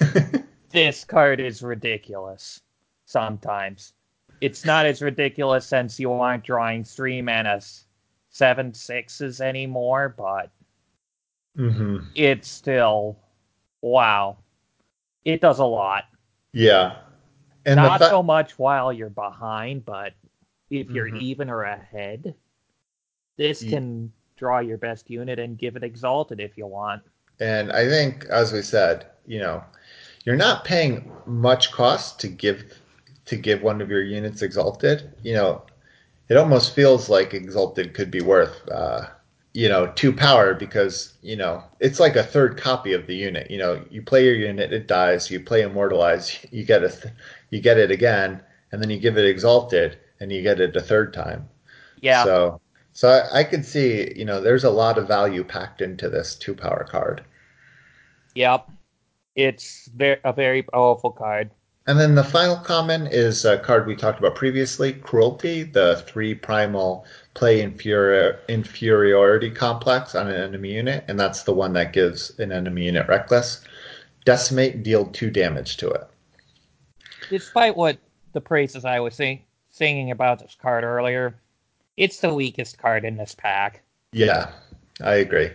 [0.70, 2.60] This card is ridiculous.
[3.06, 3.94] Sometimes.
[4.40, 7.60] It's not as ridiculous since you aren't drawing three mana
[8.30, 10.50] seven sixes anymore, but
[11.56, 11.98] mm-hmm.
[12.14, 13.18] it's still
[13.80, 14.36] wow.
[15.24, 16.04] It does a lot.
[16.52, 16.96] Yeah.
[17.64, 20.12] And Not fa- so much while you're behind, but
[20.70, 21.20] if you're Mhm.
[21.20, 22.34] even or ahead,
[23.36, 27.02] this Ye- can draw your best unit and give it exalted if you want.
[27.38, 29.62] and I think, as we said, you know,
[30.24, 32.80] you're not paying much cost to give
[33.26, 35.12] to give one of your units exalted.
[35.22, 35.62] You know,
[36.28, 39.08] it almost feels like exalted could be worth, uh,
[39.54, 43.50] you know, two power because you know it's like a third copy of the unit.
[43.50, 45.30] You know, you play your unit, it dies.
[45.30, 47.04] You play immortalize, you get it,
[47.50, 50.80] you get it again, and then you give it exalted, and you get it a
[50.82, 51.48] third time.
[52.00, 52.60] Yeah, So,
[52.92, 56.34] so I, I could see, you know, there's a lot of value packed into this
[56.34, 57.24] two power card.
[58.34, 58.68] yep.
[59.36, 61.52] It's ve- a very powerful card.
[61.88, 66.34] And then the final common is a card we talked about previously, Cruelty, the three
[66.34, 72.36] primal play inferi- inferiority complex on an enemy unit, and that's the one that gives
[72.40, 73.60] an enemy unit reckless.
[74.24, 76.08] Decimate, deal two damage to it.
[77.30, 77.98] Despite what
[78.32, 81.36] the praises I was sing- singing about this card earlier,
[81.96, 83.82] it's the weakest card in this pack.
[84.12, 84.50] Yeah,
[85.00, 85.52] I agree.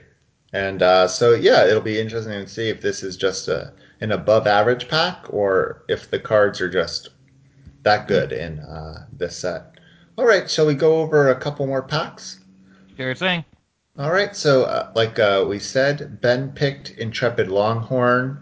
[0.53, 4.11] And uh, so, yeah, it'll be interesting to see if this is just a, an
[4.11, 7.09] above average pack or if the cards are just
[7.83, 9.79] that good in uh, this set.
[10.17, 12.39] All right, shall we go over a couple more packs?
[12.97, 13.45] Sure thing.
[13.97, 18.37] All right, so uh, like uh, we said, Ben picked Intrepid Longhorn.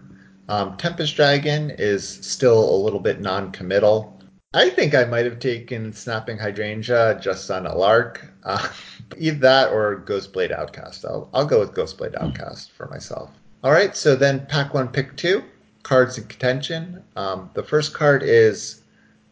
[0.48, 4.20] Um, Tempest Dragon is still a little bit non-committal.
[4.52, 8.32] I think I might have taken Snapping Hydrangea just on a lark.
[8.42, 8.68] Uh,
[9.16, 11.04] either that or Ghostblade Outcast.
[11.04, 13.30] I'll, I'll go with Ghostblade Outcast for myself.
[13.62, 15.44] All right, so then pack one, pick two.
[15.82, 17.02] Cards in contention.
[17.16, 18.82] Um, the first card is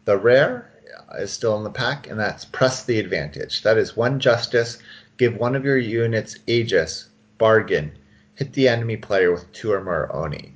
[0.05, 0.71] the rare,
[1.17, 3.63] is still in the pack, and that's Press the Advantage.
[3.63, 4.79] That is one justice
[5.19, 7.91] Give one of your units Aegis, bargain.
[8.35, 10.53] Hit the enemy player with two or more Oni.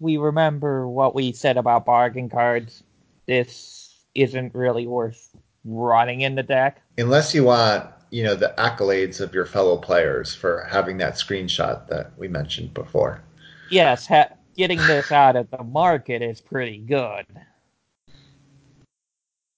[0.00, 2.82] We remember what we said about bargain cards.
[3.26, 5.30] This isn't really worth
[5.64, 6.82] running in the deck.
[6.98, 11.86] Unless you want, you know, the accolades of your fellow players for having that screenshot
[11.88, 13.22] that we mentioned before.
[13.70, 17.26] Yes, ha- getting this out of the market is pretty good.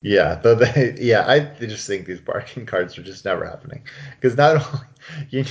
[0.03, 3.83] Yeah, though they, yeah, I just think these bargain cards are just never happening
[4.21, 4.87] because not only
[5.31, 5.45] you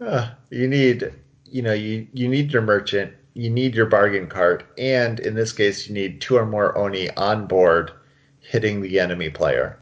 [0.00, 1.12] Uh, you need,
[1.44, 5.52] you know, you, you need your merchant, you need your bargain cart, and in this
[5.52, 7.92] case, you need two or more Oni on board
[8.40, 9.78] hitting the enemy player.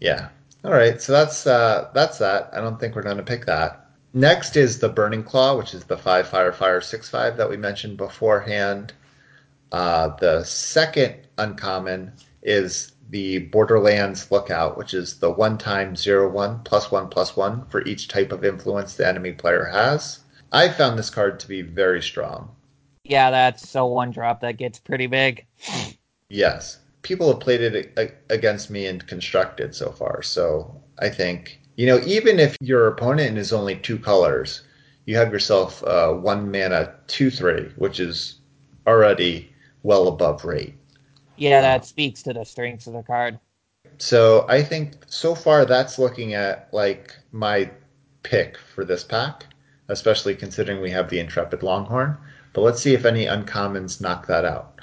[0.00, 0.28] Yeah.
[0.64, 1.00] All right.
[1.00, 2.50] So that's uh, that's that.
[2.52, 3.86] I don't think we're going to pick that.
[4.12, 7.56] Next is the Burning Claw, which is the five fire fire six five that we
[7.56, 8.92] mentioned beforehand.
[9.72, 16.60] Uh, the second uncommon is the Borderlands Lookout, which is the one time zero one
[16.64, 20.20] plus one plus one for each type of influence the enemy player has.
[20.52, 22.54] I found this card to be very strong.
[23.04, 25.46] Yeah, that's so one drop that gets pretty big.
[26.28, 26.78] Yes.
[27.02, 32.00] People have played it against me and constructed so far, so I think, you know,
[32.04, 34.62] even if your opponent is only two colors,
[35.06, 38.40] you have yourself uh, one mana 2 3, which is
[38.86, 40.74] already well above rate.
[41.36, 43.38] Yeah, that speaks to the strengths of the card.
[43.98, 47.70] So I think so far that's looking at like my
[48.22, 49.46] pick for this pack,
[49.88, 52.16] especially considering we have the Intrepid Longhorn.
[52.52, 54.80] But let's see if any uncommons knock that out.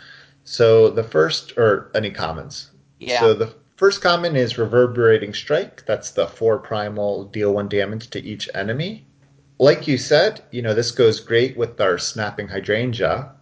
[0.50, 2.72] So the first, or any commons.
[3.02, 3.20] Yeah.
[3.20, 5.86] So the first common is Reverberating Strike.
[5.86, 9.06] That's the four primal, deal one damage to each enemy.
[9.60, 13.34] Like you said, you know, this goes great with our Snapping Hydrangea,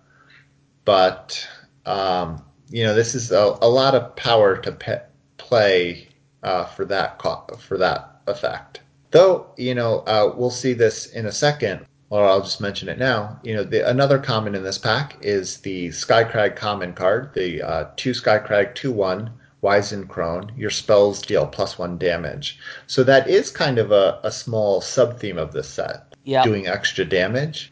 [0.83, 1.47] but
[1.85, 5.03] um, you know, this is a, a lot of power to pe-
[5.37, 6.07] play
[6.41, 8.81] uh, for that co- for that effect.
[9.11, 12.97] Though, you know, uh, we'll see this in a second, or I'll just mention it
[12.97, 13.39] now.
[13.43, 17.85] You know, the, another common in this pack is the Skycrag common card, the uh,
[17.95, 19.31] two Skycrag two one
[19.61, 20.51] Wizened Crone.
[20.55, 22.59] Your spells deal plus one damage.
[22.87, 26.15] So that is kind of a, a small sub theme of this set.
[26.23, 26.43] Yeah.
[26.43, 27.71] Doing extra damage.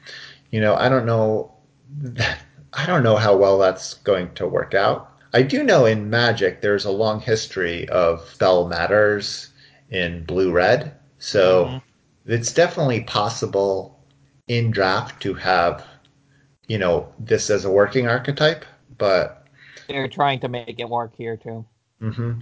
[0.49, 1.53] You know, I don't know.
[2.73, 5.11] I don't know how well that's going to work out.
[5.31, 9.49] I do know in Magic there's a long history of spell matters
[9.89, 10.95] in blue red.
[11.19, 12.31] So mm-hmm.
[12.31, 13.92] it's definitely possible
[14.57, 15.85] in draft to have,
[16.67, 18.65] you know, this as a working archetype,
[18.97, 19.47] but
[19.87, 21.65] they're trying to make it work here too.
[22.01, 22.41] Mm-hmm.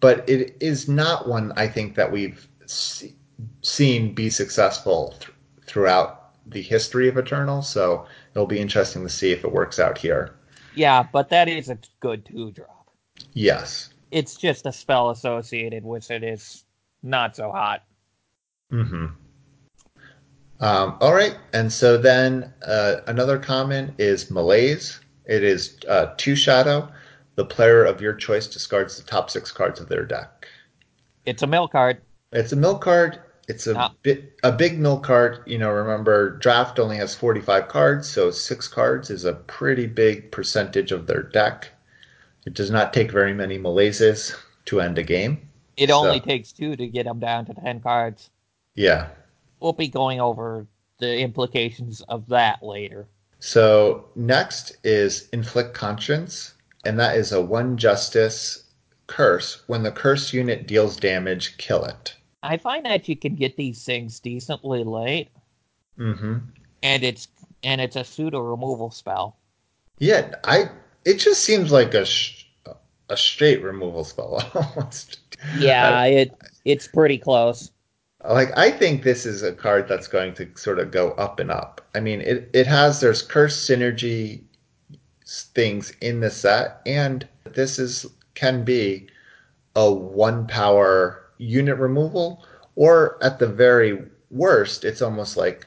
[0.00, 3.14] But it is not one I think that we've see,
[3.62, 5.32] seen be successful th-
[5.66, 7.62] throughout the history of Eternal.
[7.62, 10.34] So it'll be interesting to see if it works out here.
[10.74, 12.90] Yeah, but that is a good two drop.
[13.34, 13.90] Yes.
[14.10, 16.64] It's just a spell associated with it is
[17.02, 17.84] not so hot.
[18.72, 19.06] Mm-hmm.
[20.60, 25.00] Um, all right, and so then uh, another common is Malaise.
[25.24, 26.88] It is uh, two shadow.
[27.36, 30.46] The player of your choice discards the top six cards of their deck.
[31.24, 32.02] It's a mill card.
[32.32, 33.20] It's a mill card.
[33.48, 33.94] It's a ah.
[34.02, 35.38] bit a big mill card.
[35.46, 40.30] You know, remember draft only has 45 cards, so six cards is a pretty big
[40.30, 41.70] percentage of their deck.
[42.46, 44.36] It does not take very many malaises
[44.66, 45.48] to end a game.
[45.76, 45.96] It so.
[45.96, 48.30] only takes two to get them down to 10 cards.
[48.74, 49.08] Yeah.
[49.60, 50.66] We'll be going over
[50.98, 53.06] the implications of that later.
[53.40, 56.54] So next is inflict conscience,
[56.84, 58.64] and that is a one justice
[59.06, 59.62] curse.
[59.66, 62.14] When the curse unit deals damage, kill it.
[62.42, 65.28] I find that you can get these things decently late.
[65.98, 66.38] Mm-hmm.
[66.82, 67.28] And it's
[67.62, 69.36] and it's a pseudo removal spell.
[69.98, 70.70] Yeah, I.
[71.04, 72.46] It just seems like a sh-
[73.08, 75.18] a straight removal spell almost.
[75.58, 76.34] Yeah, I, it
[76.64, 77.70] it's pretty close.
[78.24, 81.50] Like I think this is a card that's going to sort of go up and
[81.50, 81.80] up.
[81.94, 84.42] I mean, it it has there's curse synergy
[85.26, 89.08] things in the set, and this is can be
[89.76, 92.44] a one power unit removal,
[92.76, 95.66] or at the very worst, it's almost like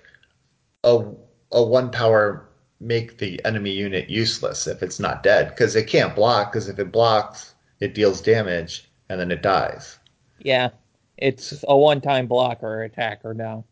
[0.84, 1.06] a
[1.52, 2.50] a one power
[2.80, 6.78] make the enemy unit useless if it's not dead because it can't block because if
[6.80, 9.98] it blocks it deals damage and then it dies.
[10.40, 10.70] Yeah,
[11.18, 13.66] it's a one-time blocker attacker now.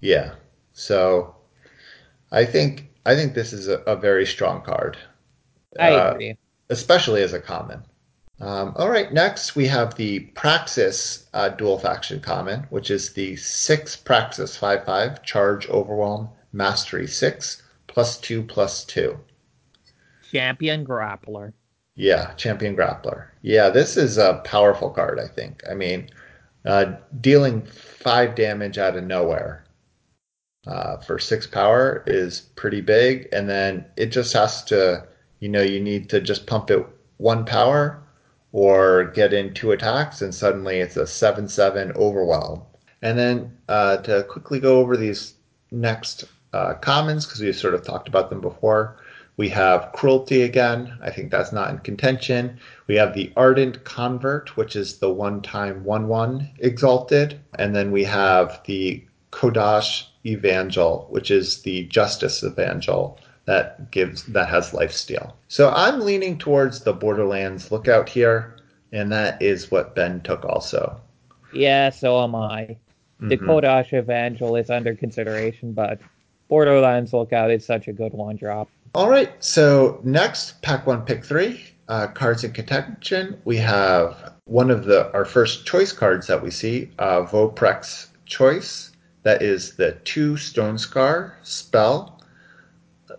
[0.00, 0.34] Yeah,
[0.72, 1.34] so
[2.30, 4.96] I think I think this is a, a very strong card.
[5.78, 6.36] I uh, agree,
[6.70, 7.82] especially as a common.
[8.40, 13.36] Um, all right, next we have the Praxis uh, dual faction common, which is the
[13.36, 19.18] six Praxis five five charge overwhelm mastery six plus two plus two.
[20.30, 21.52] Champion grappler.
[21.94, 23.28] Yeah, champion grappler.
[23.42, 25.20] Yeah, this is a powerful card.
[25.20, 25.62] I think.
[25.70, 26.10] I mean,
[26.64, 29.64] uh, dealing five damage out of nowhere
[30.66, 35.06] uh, for six power is pretty big, and then it just has to.
[35.40, 36.86] You know, you need to just pump it
[37.18, 38.02] one power
[38.52, 42.62] or get in two attacks, and suddenly it's a 7 7 overwhelm.
[43.02, 45.34] And then uh, to quickly go over these
[45.72, 48.96] next uh, commons, because we've sort of talked about them before,
[49.36, 50.96] we have Cruelty again.
[51.02, 52.58] I think that's not in contention.
[52.86, 57.40] We have the Ardent Convert, which is the one time 1 1 exalted.
[57.58, 64.48] And then we have the Kodash Evangel, which is the Justice Evangel that gives that
[64.48, 65.32] has lifesteal.
[65.48, 68.56] So I'm leaning towards the Borderlands lookout here,
[68.92, 71.00] and that is what Ben took also.
[71.52, 72.76] Yeah, so am I.
[73.20, 73.46] The Mhm.
[73.46, 75.98] Kodash Evangel is under consideration, but
[76.48, 78.68] Borderlands Lookout is such a good one drop.
[78.94, 79.32] All right.
[79.42, 83.40] So next, pack one, pick three, uh, cards in contention.
[83.44, 88.92] We have one of the our first choice cards that we see, uh, Voprex Choice.
[89.24, 92.22] That is the two Stone Scar spell.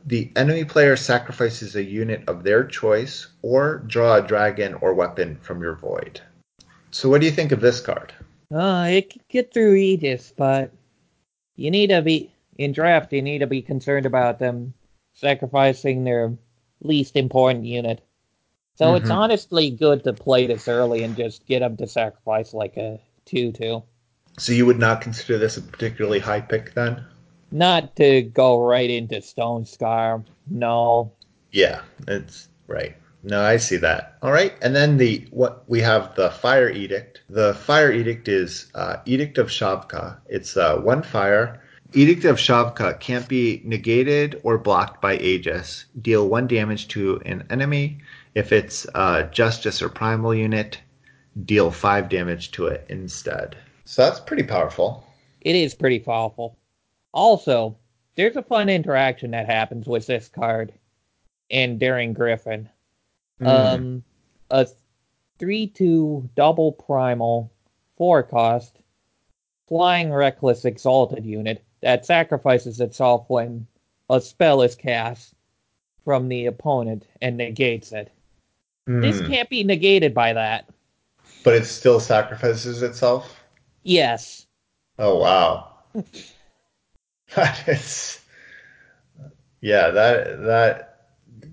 [0.05, 5.37] The enemy player sacrifices a unit of their choice, or draw a dragon or weapon
[5.41, 6.21] from your void.
[6.91, 8.13] So, what do you think of this card?
[8.53, 10.71] Uh, it could get through Aegis, but
[11.57, 13.11] you need to be in draft.
[13.11, 14.73] You need to be concerned about them
[15.15, 16.33] sacrificing their
[16.81, 18.01] least important unit.
[18.75, 19.15] So it's Mhm.
[19.15, 23.81] honestly good to play this early and just get them to sacrifice like a two-two,
[24.37, 27.03] So, you would not consider this a particularly high pick then?
[27.51, 30.23] not to go right into Stone Scar.
[30.49, 31.11] No,
[31.51, 32.95] Yeah, it's right.
[33.23, 34.17] No, I see that.
[34.21, 37.21] All right, and then the what we have the fire edict.
[37.29, 40.17] The fire edict is uh, edict of Shavka.
[40.27, 41.61] It's uh, one fire.
[41.95, 45.85] Edict of Shavka can't be negated or blocked by Aegis.
[46.01, 47.99] Deal one damage to an enemy.
[48.33, 50.77] If it's uh, Justice or Primal unit,
[51.45, 53.55] deal five damage to it instead.
[53.85, 55.05] So that's pretty powerful.
[55.39, 56.57] it is pretty powerful.
[57.13, 57.77] Also,
[58.15, 60.73] there's a fun interaction that happens with this card
[61.49, 62.67] and Daring Griffin.
[63.39, 63.47] Hmm.
[63.47, 64.03] Um,
[64.51, 64.67] a
[65.39, 67.53] three-two double primal
[67.97, 68.79] four cost
[69.67, 73.67] flying reckless exalted unit that sacrifices itself when
[74.09, 75.33] a spell is cast
[76.03, 78.11] from the opponent and negates it.
[79.01, 79.27] This Hmm.
[79.27, 80.69] can't be negated by that.
[81.43, 83.41] But it still sacrifices itself.
[83.83, 84.47] Yes.
[84.99, 85.71] Oh wow.
[87.35, 88.19] that is
[89.61, 91.07] Yeah, that that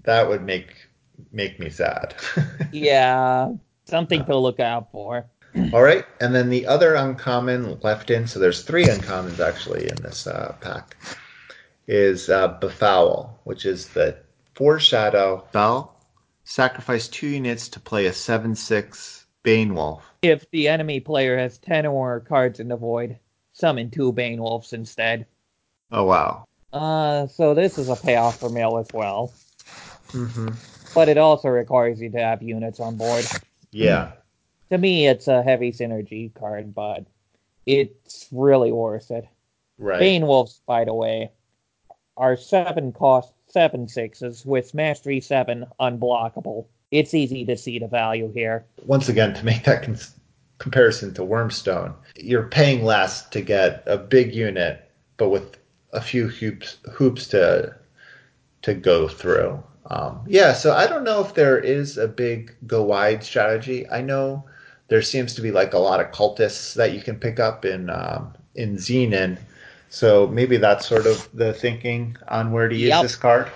[0.04, 0.88] that would make
[1.32, 2.14] make me sad.
[2.72, 3.52] Yeah.
[3.84, 5.26] Something to look out for.
[5.72, 9.96] All right, and then the other uncommon left in, so there's three uncommons actually in
[9.96, 10.96] this uh, pack,
[11.86, 14.16] is uh, Befoul, which is the
[14.54, 15.96] foreshadow spell.
[16.44, 20.04] Sacrifice two units to play a 7 6 Bane Wolf.
[20.22, 23.18] If the enemy player has 10 or more cards in the void,
[23.52, 25.26] summon two Bane Wolves instead.
[25.90, 26.46] Oh, wow.
[26.72, 29.32] Uh, so this is a payoff for Mill as well.
[30.10, 30.48] hmm
[30.94, 33.26] But it also requires you to have units on board.
[33.70, 34.12] Yeah.
[34.72, 37.04] To me, it's a heavy synergy card, but
[37.66, 39.28] it's really worth it.
[39.76, 39.98] Right.
[39.98, 41.30] Bane Wolves, by the way,
[42.16, 46.64] are seven cost seven sixes with mastery seven unblockable.
[46.90, 48.64] It's easy to see the value here.
[48.86, 50.14] once again to make that cons-
[50.56, 55.58] comparison to Wormstone, you're paying less to get a big unit, but with
[55.92, 57.76] a few hoops hoops to
[58.62, 59.62] to go through.
[59.90, 63.86] Um, yeah, so I don't know if there is a big go wide strategy.
[63.90, 64.46] I know
[64.92, 67.88] there seems to be like a lot of cultists that you can pick up in
[67.88, 69.38] um, in Xenan.
[69.88, 73.02] So maybe that's sort of the thinking on where to use Yep.
[73.02, 73.50] this card.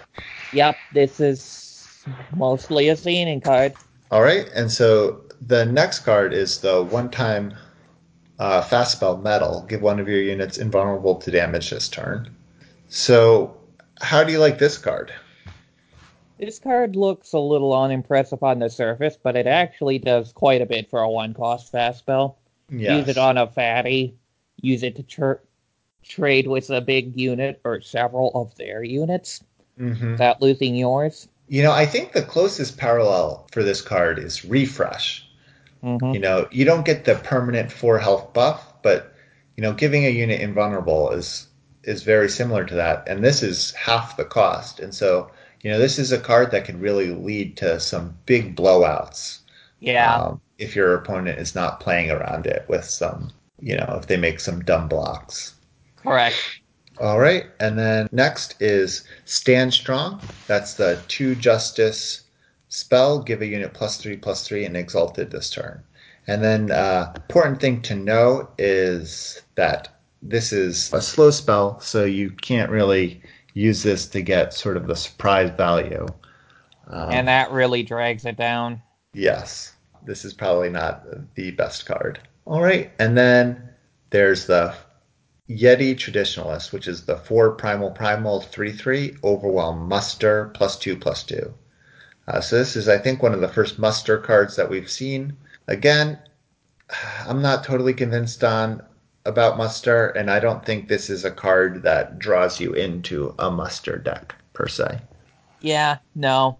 [0.54, 3.74] Yep, this is mostly a Xenan card.
[4.10, 7.54] All right, and so the next card is the one-time
[8.38, 9.66] uh, fast spell metal.
[9.68, 12.34] Give one of your units invulnerable to damage this turn.
[12.88, 13.54] So,
[14.00, 15.12] how do you like this card?
[16.38, 20.66] This card looks a little unimpressive on the surface, but it actually does quite a
[20.66, 22.36] bit for a one cost fast spell.
[22.70, 22.98] Yes.
[23.06, 24.14] Use it on a fatty,
[24.60, 25.42] use it to tr-
[26.02, 29.42] trade with a big unit or several of their units
[29.78, 30.12] Mhm.
[30.12, 31.28] without losing yours.
[31.48, 35.22] You know, I think the closest parallel for this card is refresh.
[35.82, 39.12] hmm You know, you don't get the permanent four health buff, but
[39.56, 41.46] you know, giving a unit invulnerable is
[41.84, 44.80] is very similar to that, and this is half the cost.
[44.80, 45.30] And so,
[45.66, 49.38] you know, this is a card that can really lead to some big blowouts.
[49.80, 50.14] Yeah.
[50.14, 54.16] um, if your opponent is not playing around it with some, you know, if they
[54.16, 55.54] make some dumb blocks.
[55.96, 56.36] Correct.
[57.00, 60.20] All right, and then next is Stand Strong.
[60.46, 62.22] That's the two justice
[62.68, 63.18] spell.
[63.18, 65.82] Give a unit plus three plus three and exalted this turn.
[66.28, 69.88] And then uh, important thing to know is that
[70.22, 73.20] this is a slow spell, so you can't really
[73.56, 76.06] use this to get sort of the surprise value.
[76.88, 78.82] Um, and that really drags it down.
[79.14, 79.72] Yes,
[80.04, 82.20] this is probably not the best card.
[82.44, 83.70] All right, and then
[84.10, 84.74] there's the
[85.48, 91.24] Yeti Traditionalist, which is the four primal primal three three overwhelm muster plus two plus
[91.24, 91.54] two.
[92.28, 95.34] Uh, so this is, I think, one of the first muster cards that we've seen.
[95.66, 96.18] Again,
[97.26, 98.82] I'm not totally convinced on
[99.26, 103.50] about muster, and I don't think this is a card that draws you into a
[103.50, 105.00] muster deck per se.
[105.60, 106.58] Yeah, no.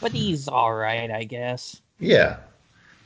[0.00, 1.80] But he's alright, I guess.
[2.00, 2.38] Yeah,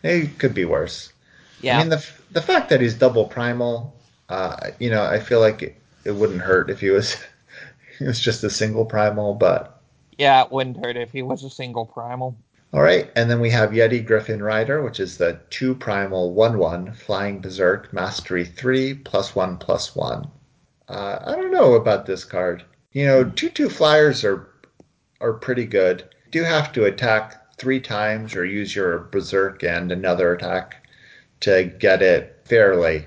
[0.03, 1.13] it could be worse.
[1.61, 1.77] Yeah.
[1.77, 3.95] I mean, the the fact that he's double primal,
[4.29, 7.17] uh, you know, I feel like it, it wouldn't hurt if he was
[7.99, 9.81] he was just a single primal, but
[10.19, 12.37] yeah, it wouldn't hurt if he was a single primal.
[12.77, 13.11] All right.
[13.17, 17.41] And then we have Yeti Griffin Rider, which is the two primal one one flying
[17.41, 20.31] berserk mastery three plus one plus one.
[20.87, 22.67] Uh, I don't know about this card.
[22.93, 24.47] You know, two two flyers are
[25.23, 26.07] are pretty good.
[26.27, 30.87] You do have to attack three times or use your berserk and another attack
[31.41, 33.07] to get it fairly.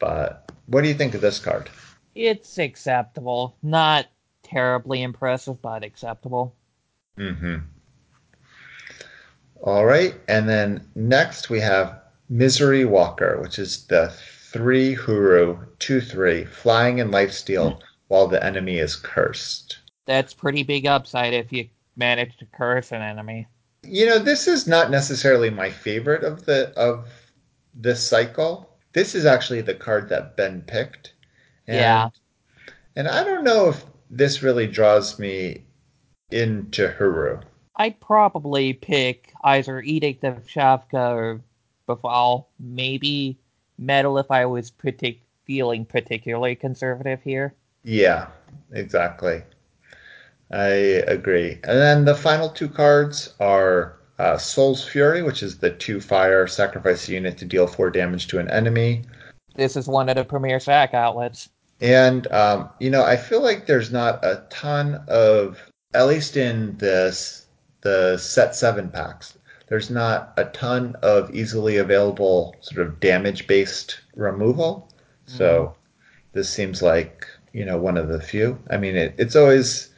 [0.00, 1.70] But what do you think of this card?
[2.14, 3.56] It's acceptable.
[3.62, 4.08] Not
[4.42, 6.54] terribly impressive, but acceptable.
[7.16, 7.56] Mm-hmm.
[9.62, 14.12] All right, and then next we have Misery Walker, which is the
[14.52, 17.82] three Hooru, two three, flying in lifesteal hmm.
[18.08, 19.78] while the enemy is cursed.
[20.04, 23.46] That's pretty big upside if you manage to curse an enemy.
[23.84, 27.08] You know, this is not necessarily my favorite of the of
[27.74, 28.68] this cycle.
[28.92, 31.14] This is actually the card that Ben picked.
[31.66, 32.08] And, Yeah.
[32.96, 35.64] And I don't know if this really draws me
[36.30, 37.42] into Hooru.
[37.76, 41.40] I'd probably pick either Edict of Shavka or
[41.86, 43.38] Befoul, maybe
[43.78, 47.54] Metal if I was partic- feeling particularly conservative here.
[47.84, 48.28] Yeah,
[48.72, 49.42] exactly.
[50.50, 50.68] I
[51.08, 51.52] agree.
[51.64, 56.46] And then the final two cards are uh, Soul's Fury, which is the two fire
[56.46, 59.02] sacrifice unit to deal four damage to an enemy.
[59.54, 61.48] This is one of the premier sack outlets.
[61.80, 65.58] And um, you know, I feel like there's not a ton of,
[65.94, 67.41] at least in this
[67.82, 69.38] the set seven packs,
[69.68, 74.88] there's not a ton of easily available sort of damage based removal.
[75.26, 75.74] So
[76.32, 78.58] this seems like you know one of the few.
[78.70, 79.90] I mean, it, it's always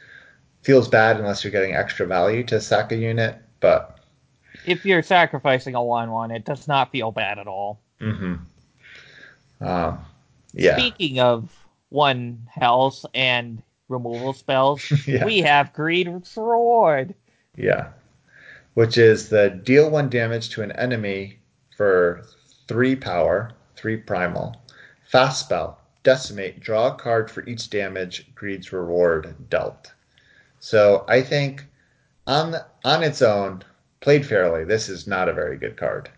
[0.61, 3.99] feels bad unless you're getting extra value to sack a unit, but
[4.65, 7.79] If you're sacrificing a 1 1, it does not feel bad at all.
[8.01, 8.17] Mm
[9.59, 9.65] hmm.
[9.65, 9.99] um,
[10.53, 11.49] yeah, Speaking of
[11.89, 15.25] one health and removal spells, yeah.
[15.25, 17.13] we have Greed's Reward.
[17.55, 17.89] Yeah.
[18.73, 21.39] Which is the deal one damage to an enemy
[21.75, 22.23] for
[22.67, 24.55] three power, three primal.
[25.05, 25.79] Fast spell.
[26.03, 26.59] Decimate.
[26.59, 29.93] Draw a card for each damage Greed's reward dealt.
[30.59, 31.65] So I think
[32.27, 33.63] on on its own,
[34.01, 36.09] played fairly, this is not a very good card.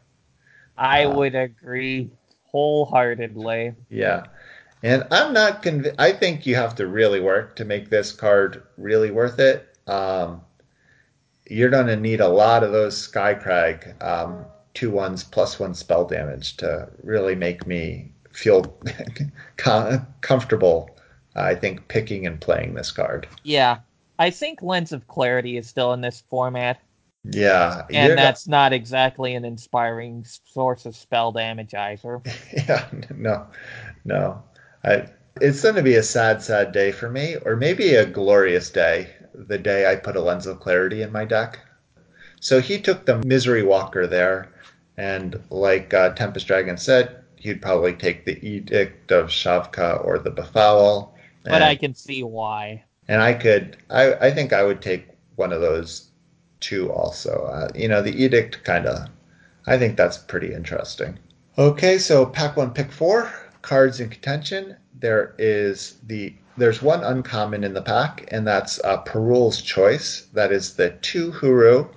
[0.78, 2.10] I Uh, would agree
[2.52, 3.76] wholeheartedly.
[3.90, 4.26] Yeah.
[4.84, 6.00] And I'm not convinced.
[6.00, 9.68] I think you have to really work to make this card really worth it.
[9.88, 10.42] Um,
[11.50, 16.06] you're going to need a lot of those Skycrag um, two ones plus one spell
[16.06, 18.78] damage to really make me feel
[20.22, 20.90] comfortable.
[21.36, 23.28] I think picking and playing this card.
[23.44, 23.80] Yeah.
[24.20, 26.80] I think Lens of Clarity is still in this format,
[27.24, 32.22] Yeah, and you're not- that's not exactly an inspiring source of spell damage either.
[32.54, 33.46] yeah, no,
[34.06, 34.42] no.
[34.84, 35.08] I,
[35.40, 39.10] it's going to be a sad, sad day for me, or maybe a glorious day.
[39.38, 41.60] The day I put a lens of clarity in my deck.
[42.40, 44.50] So he took the misery walker there,
[44.98, 50.32] and like uh, Tempest Dragon said, he'd probably take the edict of Shavka or the
[50.32, 51.16] befoul.
[51.44, 52.84] But I can see why.
[53.08, 56.10] and I could, I, I think I would take one of those
[56.60, 57.46] two also.
[57.46, 59.08] Uh, you know, the edict kind of,
[59.66, 61.18] I think that's pretty interesting.
[61.58, 63.32] Okay, so pack one, pick four
[63.62, 64.76] cards in contention.
[65.00, 70.28] There is the there's one uncommon in the pack, and that's uh, Perul's Choice.
[70.34, 71.88] That is the two Hooru.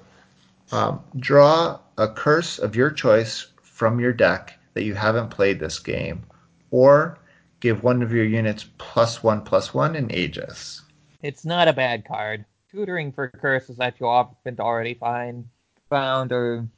[0.71, 5.79] Um, draw a curse of your choice from your deck that you haven't played this
[5.79, 6.23] game,
[6.71, 7.19] or
[7.61, 10.83] give one of your units plus one plus one in Aegis.
[11.23, 12.45] It's not a bad card.
[12.71, 15.49] Tutoring for curses that you often already find,
[15.89, 16.69] found, or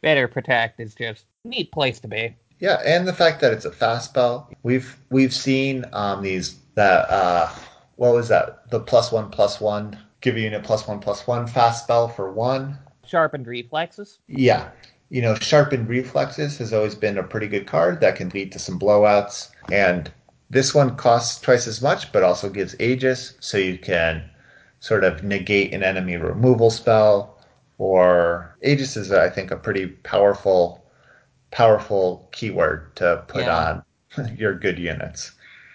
[0.00, 2.34] better protect is just a neat place to be.
[2.58, 4.48] Yeah, and the fact that it's a fast spell.
[4.62, 7.50] We've we've seen um, these that uh,
[7.96, 8.70] what was that?
[8.70, 12.32] The plus one plus one give a unit plus one plus one fast spell for
[12.32, 12.78] one.
[13.04, 14.20] Sharpened reflexes.
[14.28, 14.70] Yeah,
[15.10, 18.58] you know, sharpened reflexes has always been a pretty good card that can lead to
[18.58, 19.50] some blowouts.
[19.70, 20.10] And
[20.50, 24.22] this one costs twice as much, but also gives Aegis, so you can
[24.80, 27.38] sort of negate an enemy removal spell.
[27.78, 30.84] Or Aegis is, I think, a pretty powerful,
[31.50, 33.80] powerful keyword to put Yeah.
[34.16, 35.32] on your good units.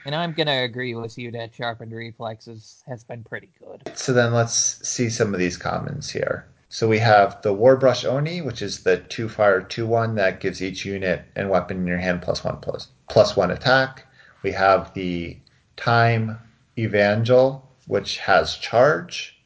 [0.07, 3.91] And I'm gonna agree with you that sharpened reflexes has been pretty good.
[3.97, 6.47] So then let's see some of these commons here.
[6.69, 10.63] So we have the Warbrush Oni, which is the two fire two one that gives
[10.63, 14.07] each unit and weapon in your hand plus one plus plus one attack.
[14.43, 15.35] We have the
[15.75, 16.39] Time
[16.77, 19.37] Evangel, which has charge.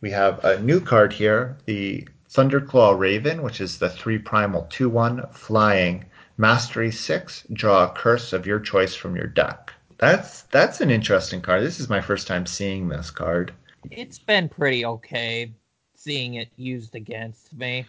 [0.00, 4.88] We have a new card here, the Thunderclaw Raven, which is the three primal 2
[4.88, 6.06] 1 flying.
[6.38, 9.74] Mastery 6, draw a curse of your choice from your deck.
[10.00, 11.62] That's that's an interesting card.
[11.62, 13.52] This is my first time seeing this card.
[13.90, 15.52] It's been pretty okay
[15.94, 17.86] seeing it used against me.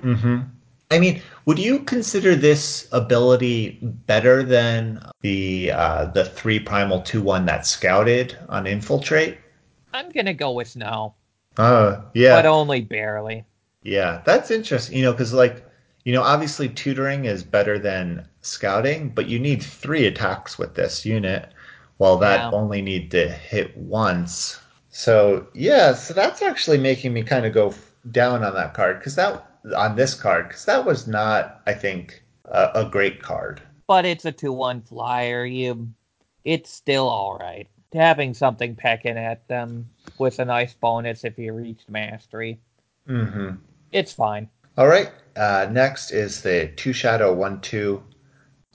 [0.00, 0.40] Mm-hmm.
[0.90, 7.22] I mean, would you consider this ability better than the uh, the three primal two
[7.22, 9.38] one that scouted on infiltrate?
[9.94, 11.14] I'm gonna go with no,
[11.56, 13.44] Uh, yeah, but only barely.
[13.82, 14.96] yeah, that's interesting.
[14.98, 15.64] You know, because like,
[16.04, 21.04] you know, obviously tutoring is better than scouting, but you need three attacks with this
[21.06, 21.48] unit,
[21.98, 22.50] while that Yeah.
[22.50, 24.60] only need to hit once.
[24.90, 27.72] So yeah, so that's actually making me kind of go
[28.10, 29.46] down on that card because that
[29.76, 33.62] on this card because that was not, I think, a, a great card.
[33.86, 35.44] But it's a two-one flyer.
[35.44, 35.88] You,
[36.44, 37.68] it's still all right.
[37.92, 39.88] Having something pecking at them
[40.18, 42.58] with a nice bonus if you reached mastery.
[43.08, 43.56] Mm-hmm.
[43.92, 44.48] It's fine.
[44.78, 45.10] All right.
[45.36, 48.02] Uh, next is the two shadow one two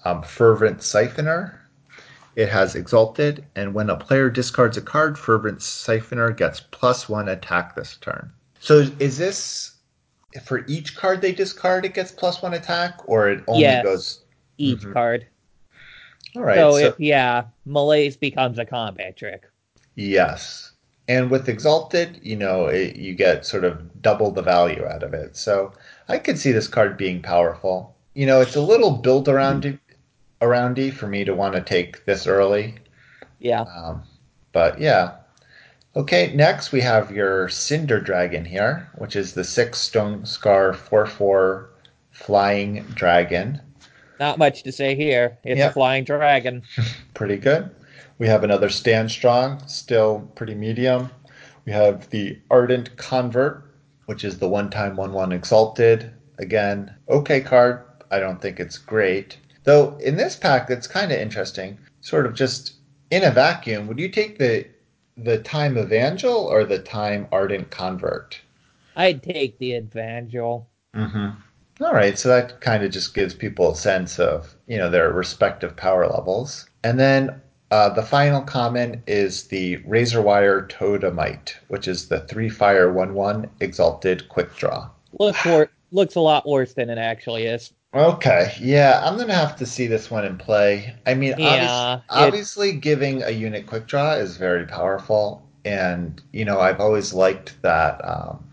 [0.05, 1.59] um, fervent siphoner.
[2.35, 7.29] It has exalted, and when a player discards a card, fervent siphoner gets plus one
[7.29, 8.31] attack this turn.
[8.59, 9.73] So is this
[10.43, 13.83] for each card they discard, it gets plus one attack, or it only Yes.
[13.83, 14.23] goes?
[14.57, 14.93] Each Mhm.
[14.93, 15.25] card.
[16.35, 16.57] All right.
[16.57, 19.49] so, so- if yeah, malaise becomes a combat trick.
[19.95, 20.73] Yes.
[21.07, 25.13] And with Exalted, you know, it, you get sort of double the value out of
[25.13, 25.35] it.
[25.37, 25.71] So
[26.07, 27.95] I could see this card being powerful.
[28.13, 29.77] You know, it's a little built around
[30.41, 32.75] aroundy for me to want to take this early.
[33.39, 33.61] Yeah.
[33.61, 34.03] Um,
[34.51, 35.15] but yeah.
[35.95, 41.05] Okay, next we have your Cinder Dragon here, which is the six Stone Scar 4
[41.07, 41.69] 4
[42.11, 43.61] flying dragon.
[44.19, 45.37] Not much to say here.
[45.43, 45.67] It's Yeah.
[45.69, 46.63] a flying dragon.
[47.13, 47.69] pretty good.
[48.19, 51.09] We have another Stand Strong, still pretty medium.
[51.65, 53.66] We have the Ardent Convert,
[54.07, 56.11] which is the one time 1 1 Exalted.
[56.39, 57.83] Again, okay card.
[58.09, 59.37] I don't think it's great.
[59.63, 61.77] Though in this pack, it's kind of interesting.
[62.01, 62.73] Sort of just
[63.11, 64.65] in a vacuum, would you take the
[65.17, 68.39] the Time Evangel or the Time Ardent Convert?
[68.95, 70.69] I'd take the Evangel.
[70.95, 71.83] Mm-hmm.
[71.83, 75.11] All right, so that kind of just gives people a sense of you know their
[75.11, 77.41] respective power levels, and then
[77.71, 83.13] uh, the final common is the Razor Wire Totemite, which is the three fire one
[83.13, 84.89] one exalted quick draw.
[85.19, 87.73] Looks wor- looks a lot worse than it actually is.
[87.93, 90.93] Okay, yeah, I'm gonna have to see this one in play.
[91.05, 96.45] I mean, Yeah, obvious- obviously, giving a unit quick draw is very powerful, and you
[96.45, 97.99] know I've always liked that.
[98.03, 98.43] Um,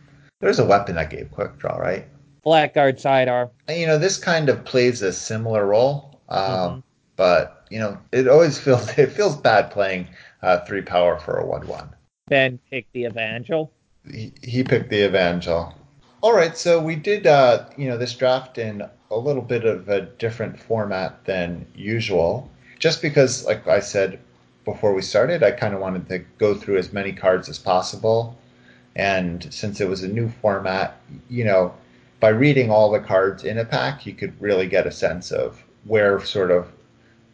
[0.40, 2.06] there's a weapon that gave quick draw, right?
[2.44, 3.48] Blackguard sidearm.
[3.68, 6.82] And, you know, this kind of plays a similar role, um, Mhm.
[7.16, 10.06] but you know, it always feels it feels bad playing
[10.42, 11.88] uh, three power for a one-one.
[12.28, 13.72] Ben picked the Evangel.
[14.08, 15.74] He, he picked the Evangel.
[16.20, 19.88] All right, so we did, uh, you know, this draft in a little bit of
[19.88, 22.48] a different format than usual,
[22.78, 24.20] just because, like I said
[24.64, 28.38] before we started, I kind of wanted to go through as many cards as possible,
[28.96, 30.98] and since it was a new format,
[31.28, 31.74] you know,
[32.20, 35.62] by reading all the cards in a pack, you could really get a sense of
[35.84, 36.72] where sort of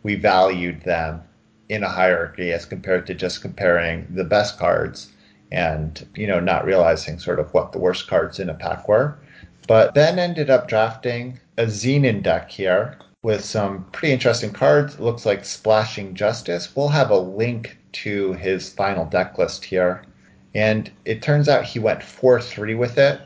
[0.03, 1.23] we valued them
[1.69, 5.13] in a hierarchy as compared to just comparing the best cards
[5.53, 9.19] and you know not realizing sort of what the worst cards in a pack were.
[9.67, 14.95] But then ended up drafting a Xenan deck here with some pretty interesting cards.
[14.95, 16.75] It looks like splashing justice.
[16.75, 20.03] We'll have a link to his final deck list here.
[20.55, 23.21] And it turns out he went 4-3 with it.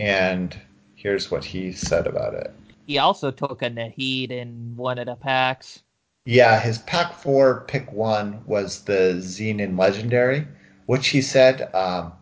[0.00, 0.58] And
[0.96, 2.52] here's what he said about it.
[2.86, 5.82] He also took a Nahid in one of the packs.
[6.28, 10.46] Yeah, his pack four pick one was the Xenan Legendary,
[10.84, 12.12] which he said um,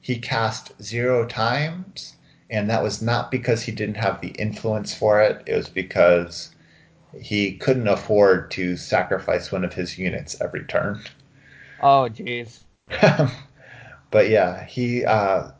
[0.00, 2.14] he cast zero times,
[2.48, 5.42] and that was not because he didn't have the influence for it.
[5.46, 6.54] It was because
[7.20, 11.00] he couldn't afford to sacrifice one of his units every turn.
[11.82, 12.60] Oh, jeez.
[14.12, 15.50] but yeah, he uh,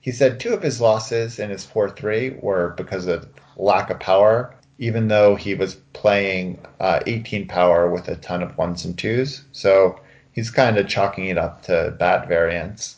[0.00, 4.00] he said two of his losses in his four three were because of lack of
[4.00, 8.98] power, even though he was playing uh, 18 power with a ton of ones and
[8.98, 9.44] twos.
[9.52, 10.00] So
[10.32, 12.96] he's kind of chalking it up to bad variance.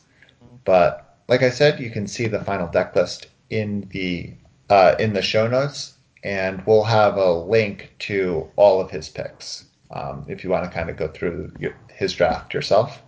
[0.64, 4.32] But like I said, you can see the final deck list in the
[4.70, 9.66] uh, in the show notes, and we'll have a link to all of his picks
[9.90, 11.52] um, if you want to kind of go through
[11.88, 13.02] his draft yourself.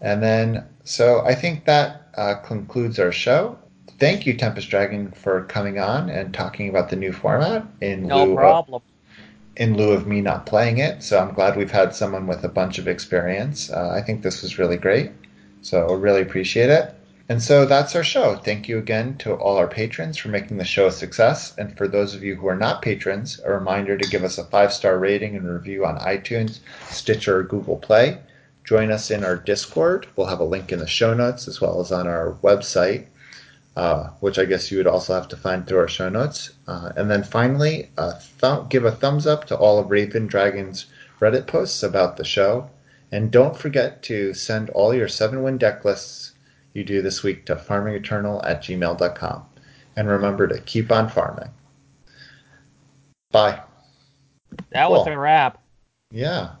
[0.00, 3.58] And then, so I think that uh, concludes our show.
[4.02, 8.24] Thank you, Tempest Dragon, for coming on and talking about the new format in No
[8.24, 8.74] lieu problem.
[8.74, 8.82] of
[9.54, 11.04] in lieu of me not playing it.
[11.04, 13.70] So I'm glad we've had someone with a bunch of experience.
[13.70, 15.12] Uh, I think this was really great.
[15.60, 16.92] So I really appreciate it.
[17.28, 18.34] And so that's our show.
[18.34, 21.54] Thank you again to all our patrons for making the show a success.
[21.56, 24.42] And for those of you who are not patrons, a reminder to give us a
[24.46, 26.58] five star rating and review on iTunes,
[26.88, 28.18] Stitcher, or Google Play.
[28.64, 30.08] Join us in our Discord.
[30.16, 33.06] We'll have a link in the show notes as well as on our website,
[33.76, 36.50] uh, which I guess you would also have to find through our show notes.
[36.66, 40.86] Uh, and then finally, uh, th- give a thumbs up to all of Raven Dragon's
[41.20, 42.68] Reddit posts about the show.
[43.10, 46.32] And don't forget to send all your seven win deck lists
[46.74, 49.44] you do this week to farmingeternal at gmail.com.
[49.96, 51.50] And remember to keep on farming.
[53.30, 53.60] Bye.
[54.70, 55.62] That was a wrap.
[56.10, 56.52] Yeah.